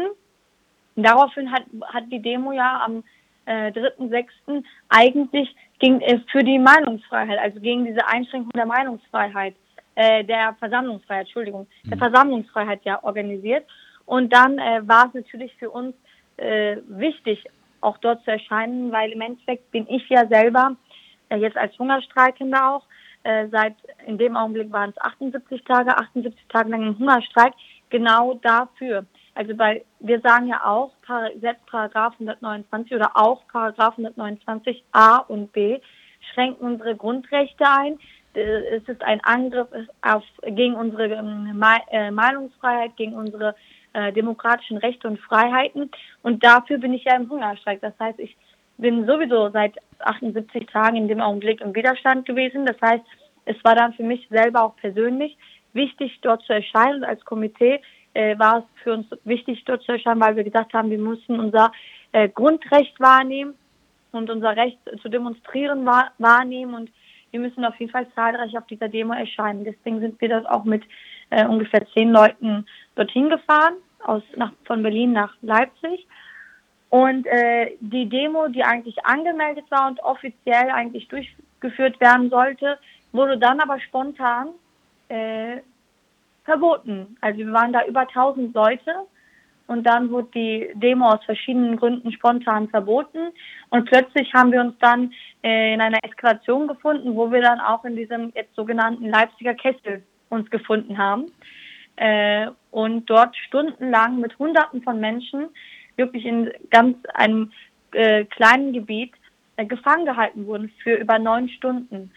daraufhin 0.97 1.51
hat, 1.51 1.65
hat 1.93 2.05
die 2.11 2.21
Demo 2.21 2.53
ja 2.53 2.83
am 2.85 3.03
äh, 3.47 3.71
3.6. 3.71 4.65
eigentlich 4.89 5.55
ging 5.79 6.01
es 6.01 6.21
für 6.31 6.43
die 6.43 6.59
Meinungsfreiheit, 6.59 7.39
also 7.39 7.61
gegen 7.61 7.85
diese 7.85 8.07
Einschränkung 8.07 8.51
der 8.53 8.67
Meinungsfreiheit, 8.67 9.55
äh, 9.97 10.25
der 10.25 10.55
Versammlungsfreiheit, 10.59 11.27
Entschuldigung, 11.27 11.67
mhm. 11.83 11.91
der 11.91 11.99
Versammlungsfreiheit 11.99 12.81
ja 12.85 13.03
organisiert. 13.03 13.67
Und 14.07 14.33
dann 14.33 14.59
äh, 14.59 14.81
war 14.87 15.09
es 15.09 15.15
natürlich 15.15 15.55
für 15.57 15.71
uns 15.71 15.95
äh, 16.37 16.77
wichtig, 16.89 17.45
auch 17.81 17.99
dort 17.99 18.25
zu 18.25 18.31
erscheinen, 18.31 18.91
weil 18.93 19.13
im 19.13 19.21
Endeffekt 19.21 19.71
bin 19.71 19.87
ich 19.89 20.09
ja 20.09 20.27
selber, 20.27 20.77
äh, 21.29 21.37
jetzt 21.37 21.57
als 21.57 21.79
Hungerstreikender 21.79 22.75
auch, 22.75 22.85
äh, 23.25 23.49
seit 23.49 23.75
in 24.07 24.19
dem 24.19 24.37
Augenblick 24.37 24.71
waren 24.73 24.91
es 24.91 25.01
78 25.01 25.65
Tage, 25.65 25.97
78 25.97 26.39
Tage 26.49 26.71
lang 26.71 26.83
im 26.83 26.99
Hungerstreik, 26.99 27.55
genau 27.91 28.35
dafür. 28.35 29.07
Also 29.35 29.57
bei, 29.57 29.85
wir 30.01 30.21
sagen 30.21 30.47
ja 30.47 30.65
auch, 30.65 30.93
selbst 31.41 31.67
Paragraph 31.67 32.15
129 32.15 32.95
oder 32.95 33.17
auch 33.17 33.43
Paragraph 33.49 33.99
129 33.99 34.85
a 34.93 35.19
und 35.19 35.53
b 35.53 35.81
schränken 36.33 36.67
unsere 36.67 36.97
Grundrechte 36.97 37.65
ein. 37.67 37.99
Es 38.33 38.83
ist 38.89 39.03
ein 39.03 39.21
Angriff 39.23 39.69
auf, 40.03 40.25
gegen 40.45 40.75
unsere 40.75 41.07
ähm, 41.07 41.63
äh, 41.91 42.11
Meinungsfreiheit, 42.11 42.97
gegen 42.97 43.15
unsere 43.15 43.55
äh, 43.93 44.13
demokratischen 44.13 44.77
Rechte 44.79 45.07
und 45.07 45.21
Freiheiten. 45.21 45.91
Und 46.23 46.45
dafür 46.45 46.79
bin 46.79 46.95
ich 46.95 47.05
ja 47.05 47.15
im 47.17 47.31
Hungerstreik. 47.31 47.81
Das 47.81 47.95
heißt, 48.01 48.19
ich 48.19 48.37
bin 48.77 49.07
sowieso 49.07 49.51
seit 49.51 49.77
78 50.07 50.67
Tagen 50.67 50.97
in 50.97 51.09
dem 51.09 51.21
Augenblick 51.21 51.61
im 51.61 51.75
Widerstand 51.75 52.27
gewesen. 52.27 52.67
Das 52.67 52.81
heißt, 52.81 53.05
es 53.47 53.57
war 53.65 53.75
dann 53.75 53.93
für 53.95 54.03
mich 54.03 54.27
selber 54.31 54.63
auch 54.63 54.77
persönlich 54.77 55.37
wichtig, 55.73 56.19
dort 56.23 56.43
zu 56.43 56.53
erscheinen. 56.53 56.97
Und 56.97 57.05
als 57.05 57.25
Komitee 57.25 57.81
äh, 58.15 58.39
war 58.39 58.59
es 58.59 58.83
für 58.83 58.95
uns 58.95 59.07
wichtig, 59.25 59.63
dort 59.65 59.83
zu 59.83 59.93
erscheinen, 59.93 60.21
weil 60.21 60.37
wir 60.37 60.45
gesagt 60.45 60.73
haben, 60.73 60.91
wir 60.91 60.99
müssen 60.99 61.39
unser 61.39 61.73
äh, 62.13 62.29
Grundrecht 62.29 62.99
wahrnehmen 63.01 63.55
und 64.13 64.31
unser 64.31 64.57
Recht 64.57 64.79
zu 65.03 65.09
demonstrieren 65.09 65.85
wahr, 65.85 66.13
wahrnehmen. 66.19 66.75
Und 66.75 66.91
wir 67.33 67.41
müssen 67.41 67.65
auf 67.65 67.79
jeden 67.81 67.93
Fall 67.93 68.07
zahlreich 68.15 68.57
auf 68.57 68.67
dieser 68.67 68.89
Demo 68.89 69.13
erscheinen. 69.13 69.65
Deswegen 69.65 70.01
sind 70.01 70.21
wir 70.21 70.29
das 70.29 70.47
auch 70.47 70.65
mit 70.65 70.85
äh, 71.31 71.45
ungefähr 71.47 71.87
zehn 71.93 72.11
Leuten 72.11 72.67
dorthin 72.95 73.29
gefahren, 73.29 73.75
aus, 74.05 74.23
nach, 74.37 74.53
von 74.65 74.83
Berlin 74.83 75.13
nach 75.13 75.35
Leipzig. 75.43 76.07
Und 76.95 77.27
äh, 77.27 77.73
die 77.81 78.09
Demo, 78.09 78.47
die 78.47 78.63
eigentlich 78.63 79.05
angemeldet 79.05 79.65
war 79.69 79.89
und 79.89 79.99
offiziell 80.05 80.71
eigentlich 80.71 81.09
durchgeführt 81.09 81.99
werden 82.01 82.31
sollte, 82.31 82.79
wurde 83.11 83.37
dann 83.37 83.59
aber 83.59 83.81
spontan 83.81 84.51
äh, 85.09 85.57
verboten. 86.45 87.17
Also 87.21 87.39
wir 87.39 87.53
waren 87.53 87.73
da 87.73 87.85
über 87.85 88.03
1000 88.03 88.55
Leute 88.55 88.95
und 89.67 89.83
dann 89.83 90.09
wurde 90.13 90.29
die 90.37 90.69
Demo 90.75 91.09
aus 91.09 91.25
verschiedenen 91.25 91.77
Gründen 91.79 92.13
spontan 92.13 92.69
verboten 92.69 93.33
und 93.71 93.87
plötzlich 93.87 94.33
haben 94.33 94.53
wir 94.53 94.61
uns 94.61 94.79
dann 94.79 95.13
äh, 95.43 95.75
in 95.75 95.81
einer 95.81 95.99
Eskalation 96.05 96.69
gefunden, 96.69 97.17
wo 97.17 97.33
wir 97.33 97.41
dann 97.41 97.59
auch 97.59 97.85
in 97.85 97.97
diesem 97.97 98.31
jetzt 98.37 98.55
sogenannten 98.55 99.09
Leipziger 99.09 99.55
Kessel 99.55 100.05
uns 100.29 100.49
gefunden 100.49 100.97
haben 100.97 101.25
äh, 101.97 102.47
und 102.71 103.11
dort 103.11 103.35
stundenlang 103.49 104.21
mit 104.21 104.39
Hunderten 104.39 104.81
von 104.81 105.01
Menschen 105.01 105.49
wirklich 105.97 106.25
in 106.25 106.51
ganz 106.71 106.97
einem 107.15 107.53
äh, 107.93 108.25
kleinen 108.25 108.73
Gebiet 108.73 109.13
äh, 109.57 109.65
gefangen 109.65 110.07
gehalten 110.07 110.47
wurden 110.47 110.73
für 110.83 110.95
über 110.95 111.19
neun 111.19 111.49
Stunden 111.49 112.11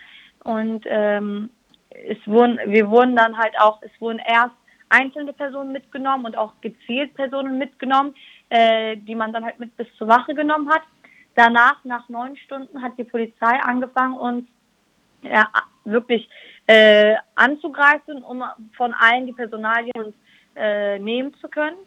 und 0.44 0.86
ähm, 0.88 1.50
es 1.90 2.18
wurden, 2.26 2.60
wir 2.66 2.90
wurden 2.90 3.16
dann 3.16 3.38
halt 3.38 3.60
auch, 3.60 3.82
es 3.82 3.92
wurden 4.00 4.20
erst 4.20 4.56
einzelne 4.90 5.34
Personen 5.34 5.72
mitgenommen 5.72 6.26
und 6.26 6.38
auch 6.38 6.54
gezielt 6.62 7.14
Personen 7.16 7.58
mitgenommen, 7.58 8.16
äh, 8.50 8.98
die 8.98 9.16
man 9.16 9.34
dann 9.34 9.44
halt 9.44 9.60
mit 9.60 9.76
bis 9.76 9.88
zur 9.98 10.08
Wache 10.08 10.34
genommen 10.34 10.70
hat. 10.70 10.84
Danach, 11.36 11.84
nach 11.84 12.08
neun 12.10 12.38
Stunden, 12.38 12.82
hat 12.82 12.98
die 12.98 13.04
Polizei 13.04 13.60
angefangen, 13.62 14.16
uns 14.16 14.48
ja, 15.22 15.48
wirklich 15.84 16.30
äh, 16.68 17.16
anzugreifen, 17.36 18.24
um 18.24 18.44
von 18.76 18.94
allen 18.94 19.26
die 19.26 19.34
Personalien 19.34 20.14
äh, 20.56 21.00
nehmen 21.00 21.34
zu 21.36 21.48
können. 21.48 21.78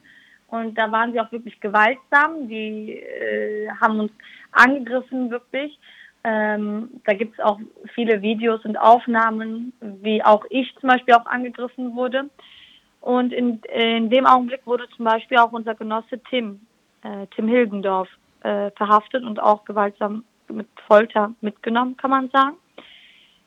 Und 0.50 0.76
da 0.76 0.90
waren 0.90 1.12
sie 1.12 1.20
auch 1.20 1.30
wirklich 1.32 1.60
gewaltsam. 1.60 2.48
Die 2.48 2.94
äh, 2.94 3.68
haben 3.80 4.00
uns 4.00 4.12
angegriffen, 4.52 5.30
wirklich. 5.30 5.78
Ähm, 6.22 6.90
da 7.04 7.14
gibt 7.14 7.34
es 7.34 7.44
auch 7.44 7.58
viele 7.94 8.20
Videos 8.20 8.64
und 8.64 8.76
Aufnahmen, 8.76 9.72
wie 9.80 10.22
auch 10.22 10.44
ich 10.50 10.74
zum 10.80 10.88
Beispiel 10.88 11.14
auch 11.14 11.26
angegriffen 11.26 11.94
wurde. 11.94 12.28
Und 13.00 13.32
in, 13.32 13.60
in 13.74 14.10
dem 14.10 14.26
Augenblick 14.26 14.66
wurde 14.66 14.88
zum 14.96 15.06
Beispiel 15.06 15.38
auch 15.38 15.52
unser 15.52 15.74
Genosse 15.74 16.20
Tim, 16.28 16.60
äh, 17.02 17.26
Tim 17.34 17.48
Hilgendorf, 17.48 18.08
äh, 18.42 18.70
verhaftet 18.72 19.24
und 19.24 19.40
auch 19.40 19.64
gewaltsam 19.64 20.24
mit 20.48 20.66
Folter 20.86 21.32
mitgenommen, 21.40 21.96
kann 21.96 22.10
man 22.10 22.28
sagen. 22.30 22.56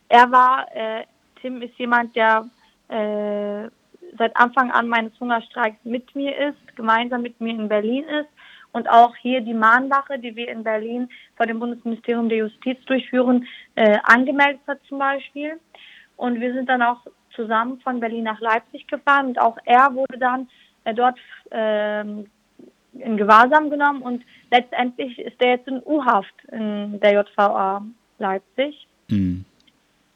Er 0.09 0.31
war, 0.31 0.65
äh, 0.75 1.03
Tim 1.41 1.61
ist 1.61 1.77
jemand, 1.77 2.15
der 2.15 2.45
äh, 2.87 3.69
seit 4.17 4.35
Anfang 4.35 4.71
an 4.71 4.87
meines 4.87 5.17
Hungerstreiks 5.19 5.83
mit 5.83 6.15
mir 6.15 6.35
ist, 6.37 6.75
gemeinsam 6.75 7.21
mit 7.21 7.39
mir 7.39 7.51
in 7.51 7.67
Berlin 7.67 8.05
ist 8.05 8.29
und 8.73 8.89
auch 8.89 9.15
hier 9.15 9.41
die 9.41 9.53
Mahnwache, 9.53 10.19
die 10.19 10.35
wir 10.35 10.49
in 10.49 10.63
Berlin 10.63 11.09
vor 11.37 11.45
dem 11.45 11.59
Bundesministerium 11.59 12.27
der 12.29 12.39
Justiz 12.39 12.77
durchführen, 12.85 13.47
äh, 13.75 13.97
angemeldet 14.03 14.61
hat 14.67 14.79
zum 14.89 14.99
Beispiel. 14.99 15.59
Und 16.17 16.41
wir 16.41 16.53
sind 16.53 16.69
dann 16.69 16.81
auch 16.81 16.99
zusammen 17.35 17.79
von 17.81 17.99
Berlin 17.99 18.23
nach 18.23 18.39
Leipzig 18.39 18.87
gefahren 18.87 19.27
und 19.27 19.39
auch 19.39 19.57
er 19.65 19.93
wurde 19.93 20.17
dann 20.17 20.47
äh, 20.83 20.93
dort 20.93 21.17
äh, 21.51 22.01
in 22.01 23.17
Gewahrsam 23.17 23.69
genommen 23.69 24.01
und 24.01 24.23
letztendlich 24.51 25.17
ist 25.19 25.41
er 25.41 25.51
jetzt 25.51 25.67
in 25.67 25.81
U-Haft 25.83 26.33
in 26.51 26.99
der 26.99 27.13
JVA 27.13 27.83
Leipzig. 28.19 28.87
Mhm. 29.09 29.45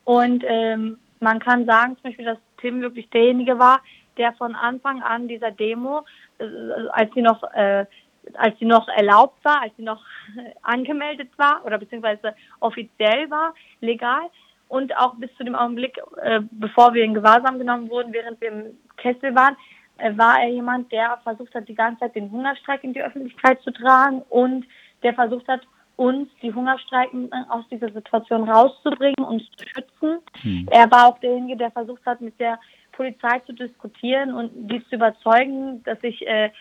Und 0.04 0.44
ähm, 0.48 0.98
man 1.19 1.39
kann 1.39 1.65
sagen 1.65 1.95
zum 1.95 2.03
Beispiel, 2.03 2.25
dass 2.25 2.38
Tim 2.60 2.82
wirklich 2.82 3.10
derjenige 3.10 3.60
war, 3.60 3.82
der 4.17 4.34
von 4.34 4.56
Anfang 4.56 5.01
an 5.01 5.27
dieser 5.27 5.51
Demo, 5.51 6.06
äh, 6.39 6.45
als 6.91 7.13
sie 7.13 7.21
noch 7.21 7.43
äh, 7.53 7.86
als 8.34 8.58
sie 8.60 8.65
noch 8.65 8.88
erlaubt 8.89 9.43
war, 9.45 9.62
als 9.62 9.75
sie 9.77 9.84
noch 9.84 10.03
angemeldet 10.62 11.30
war 11.38 11.65
oder 11.65 11.77
beziehungsweise 11.77 12.36
offiziell 12.60 13.30
war, 13.30 13.53
legal. 13.82 14.21
Und 14.67 14.95
auch 14.97 15.15
bis 15.15 15.34
zu 15.38 15.45
dem 15.45 15.56
Augenblick, 15.56 15.97
äh, 16.21 16.41
bevor 16.51 16.93
wir 16.93 17.03
in 17.03 17.13
Gewahrsam 17.13 17.58
genommen 17.58 17.89
wurden, 17.89 18.12
während 18.12 18.41
wir 18.41 18.49
im 18.49 18.77
Kessel 18.97 19.34
waren, 19.34 19.56
äh, 19.97 20.17
war 20.17 20.41
er 20.41 20.49
jemand, 20.49 20.91
der 20.91 21.19
versucht 21.23 21.56
hat, 21.56 21.69
die 21.69 21.75
ganze 21.75 22.01
Zeit 22.01 22.15
den 22.15 22.32
Hungerstreik 22.32 22.84
in 22.84 22.93
die 22.93 23.01
Öffentlichkeit 23.01 23.62
zu 23.62 23.71
tragen 23.71 24.23
und 24.30 24.65
der 25.03 25.13
versucht 25.13 25.47
hat, 25.47 25.62
uns, 25.98 26.30
die 26.42 26.54
Hungerstreikenden, 26.54 27.32
aus 27.50 27.68
dieser 27.70 27.92
Situation 27.92 28.50
rauszubringen, 28.50 29.26
uns 29.26 29.44
zu 29.58 29.68
schützen. 29.68 30.20
Hm. 30.42 30.68
Er 30.72 30.90
war 30.90 31.08
auch 31.08 31.20
derjenige, 31.20 31.58
der 31.58 31.72
versucht 31.72 32.06
hat, 32.06 32.22
mit 32.22 32.40
der 32.40 32.60
Polizei 32.94 33.40
zu 33.46 33.54
diskutieren 33.54 34.34
und 34.34 34.52
die 34.72 34.84
zu 34.88 34.96
überzeugen, 34.96 35.84
dass 35.84 35.98
ich 36.04 36.26
äh, 36.26 36.52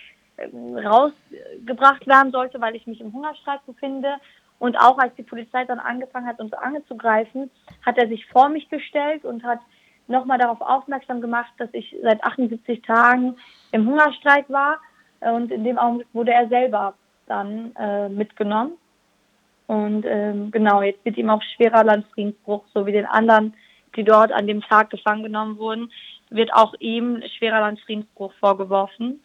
rausgebracht 0.85 2.07
werden 2.07 2.33
sollte, 2.33 2.61
weil 2.61 2.77
ich 2.77 2.87
mich 2.87 3.01
im 3.01 3.13
Hungerstreik 3.13 3.65
befinde. 3.67 4.17
Und 4.59 4.79
auch 4.79 4.99
als 4.99 5.15
die 5.17 5.23
Polizei 5.23 5.65
dann 5.67 5.79
angefangen 5.79 6.27
hat, 6.27 6.41
uns 6.41 6.55
anzugreifen, 6.55 7.51
hat 7.85 7.99
er 7.99 8.09
sich 8.09 8.25
vor 8.27 8.49
mich 8.49 8.69
gestellt 8.71 9.25
und 9.25 9.45
hat 9.45 9.61
nochmal 10.09 10.39
darauf 10.39 10.63
aufmerksam 10.63 11.21
gemacht, 11.21 11.53
dass 11.59 11.69
ich 11.73 11.95
seit 12.03 12.25
78 12.25 12.81
Tagen 12.83 13.37
im 13.73 13.87
Hungerstreik 13.87 14.49
war. 14.49 14.79
Und 15.21 15.51
in 15.51 15.65
dem 15.65 15.79
Augenblick 15.79 16.09
wurde 16.15 16.33
er 16.33 16.49
selber 16.49 16.95
dann 17.27 17.75
äh, 17.77 18.09
mitgenommen. 18.09 18.73
Und 19.67 20.05
ähm, 20.07 20.51
genau, 20.51 20.83
jetzt 20.83 21.05
wird 21.05 21.17
ihm 21.17 21.31
auch 21.31 21.43
schwerer 21.57 21.85
Landfriedensbruch, 21.85 22.65
so 22.73 22.87
wie 22.87 22.93
den 22.93 23.07
anderen, 23.07 23.55
die 23.97 24.05
dort 24.05 24.33
an 24.33 24.47
dem 24.47 24.61
Tag 24.63 24.91
gefangen 24.91 25.25
genommen 25.25 25.59
wurden, 25.59 25.91
wird 26.31 26.53
auch 26.53 26.75
ihm 26.79 27.23
schwerer 27.39 27.61
Landfriedensbruch 27.61 28.33
vorgeworfen. 28.39 29.21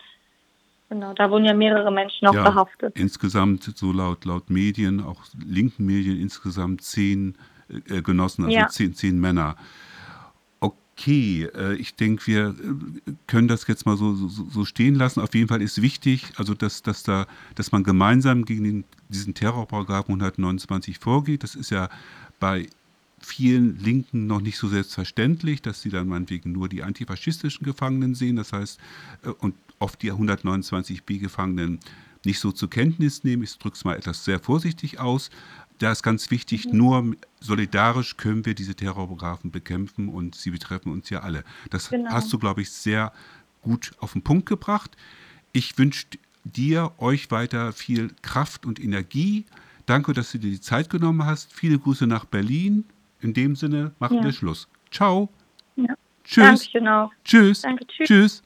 Genau, 0.90 1.14
da 1.14 1.32
wurden 1.32 1.46
ja 1.46 1.54
mehrere 1.54 1.92
Menschen 1.92 2.28
auch 2.28 2.34
ja, 2.34 2.44
verhaftet. 2.44 3.00
Insgesamt, 3.00 3.64
so 3.64 3.94
laut, 3.94 4.26
laut 4.26 4.50
Medien, 4.50 5.02
auch 5.02 5.22
linken 5.46 5.86
Medien, 5.86 6.20
insgesamt 6.20 6.82
zehn 6.82 7.38
äh, 7.70 8.02
Genossen, 8.02 8.46
also 8.46 8.58
ja. 8.58 8.68
zehn, 8.68 8.94
zehn 8.94 9.20
Männer. 9.20 9.56
Okay, 11.02 11.50
äh, 11.56 11.74
ich 11.78 11.96
denke, 11.96 12.28
wir 12.28 12.50
äh, 12.50 13.12
können 13.26 13.48
das 13.48 13.66
jetzt 13.66 13.88
mal 13.88 13.98
so, 13.98 14.14
so, 14.14 14.28
so, 14.28 14.66
stehen 14.66 14.94
lassen. 14.94 15.20
Auf 15.20 15.34
jeden 15.34 15.48
Fall 15.48 15.60
ist 15.60 15.82
wichtig, 15.82 16.28
also 16.36 16.54
dass, 16.54 16.84
dass, 16.84 17.02
da, 17.02 17.26
dass 17.56 17.72
man 17.72 17.84
gemeinsam 17.84 18.46
gegen 18.46 18.64
den, 18.64 18.84
diesen 19.10 19.34
Terrorparagraphen 19.34 20.14
129 20.14 21.00
vorgeht. 21.00 21.42
Das 21.42 21.56
ist 21.56 21.72
ja 21.72 21.90
bei 22.40 22.68
vielen 23.20 23.80
Linken 23.80 24.28
noch 24.28 24.42
nicht 24.42 24.60
so 24.60 24.68
selbstverständlich, 24.68 25.64
dass 25.64 25.82
sie 25.82 25.90
dann 25.90 26.08
meinetwegen 26.08 26.52
nur 26.52 26.70
die 26.70 26.84
antifaschistischen 26.84 27.66
Gefangenen 27.66 28.14
sehen, 28.14 28.36
das 28.36 28.54
heißt, 28.54 28.80
äh, 29.24 29.30
und 29.30 29.56
oft 29.80 30.04
die 30.04 30.14
129b-Gefangenen 30.14 31.80
nicht 32.26 32.40
so 32.40 32.52
zur 32.52 32.70
Kenntnis 32.70 33.24
nehmen. 33.24 33.42
Ich 33.42 33.58
drücke 33.58 33.76
es 33.76 33.84
mal 33.84 33.98
etwas 33.98 34.24
sehr 34.24 34.40
vorsichtig 34.40 35.00
aus. 35.00 35.32
Da 35.82 35.92
ist 35.92 36.04
ganz 36.04 36.30
wichtig, 36.30 36.68
mhm. 36.68 36.78
nur 36.78 37.16
solidarisch 37.40 38.18
können 38.18 38.46
wir 38.46 38.54
diese 38.54 38.76
Terrorparagraphen 38.76 39.50
bekämpfen 39.50 40.10
und 40.10 40.36
sie 40.36 40.52
betreffen 40.52 40.92
uns 40.92 41.10
ja 41.10 41.22
alle. 41.22 41.44
Das 41.72 41.90
genau. 41.90 42.12
hast 42.12 42.32
du, 42.32 42.38
glaube 42.38 42.62
ich, 42.62 42.70
sehr 42.70 43.12
gut 43.62 43.92
auf 44.00 44.14
den 44.14 44.22
Punkt 44.22 44.48
gebracht. 44.48 44.96
Ich 45.54 45.78
wünsche 45.80 46.06
dir, 46.44 46.92
euch 47.00 47.32
weiter 47.32 47.74
viel 47.74 48.14
Kraft 48.22 48.66
und 48.66 48.80
Energie. 48.80 49.46
Danke, 49.88 50.14
dass 50.14 50.32
du 50.32 50.38
dir 50.38 50.52
die 50.52 50.62
Zeit 50.62 50.90
genommen 50.90 51.26
hast. 51.26 51.52
Viele 51.52 51.80
Grüße 51.80 52.06
nach 52.06 52.26
Berlin. 52.26 52.86
In 53.20 53.34
dem 53.34 53.56
Sinne 53.56 53.92
machen 54.00 54.18
ja. 54.18 54.24
wir 54.24 54.34
Schluss. 54.34 54.68
Ciao. 54.92 55.30
Ja. 55.76 55.96
Tschüss. 56.24 56.70
Danke, 56.72 57.10
Tschüss. 57.24 57.62
Danke, 57.62 57.88
tschüss. 57.88 58.08
tschüss. 58.08 58.44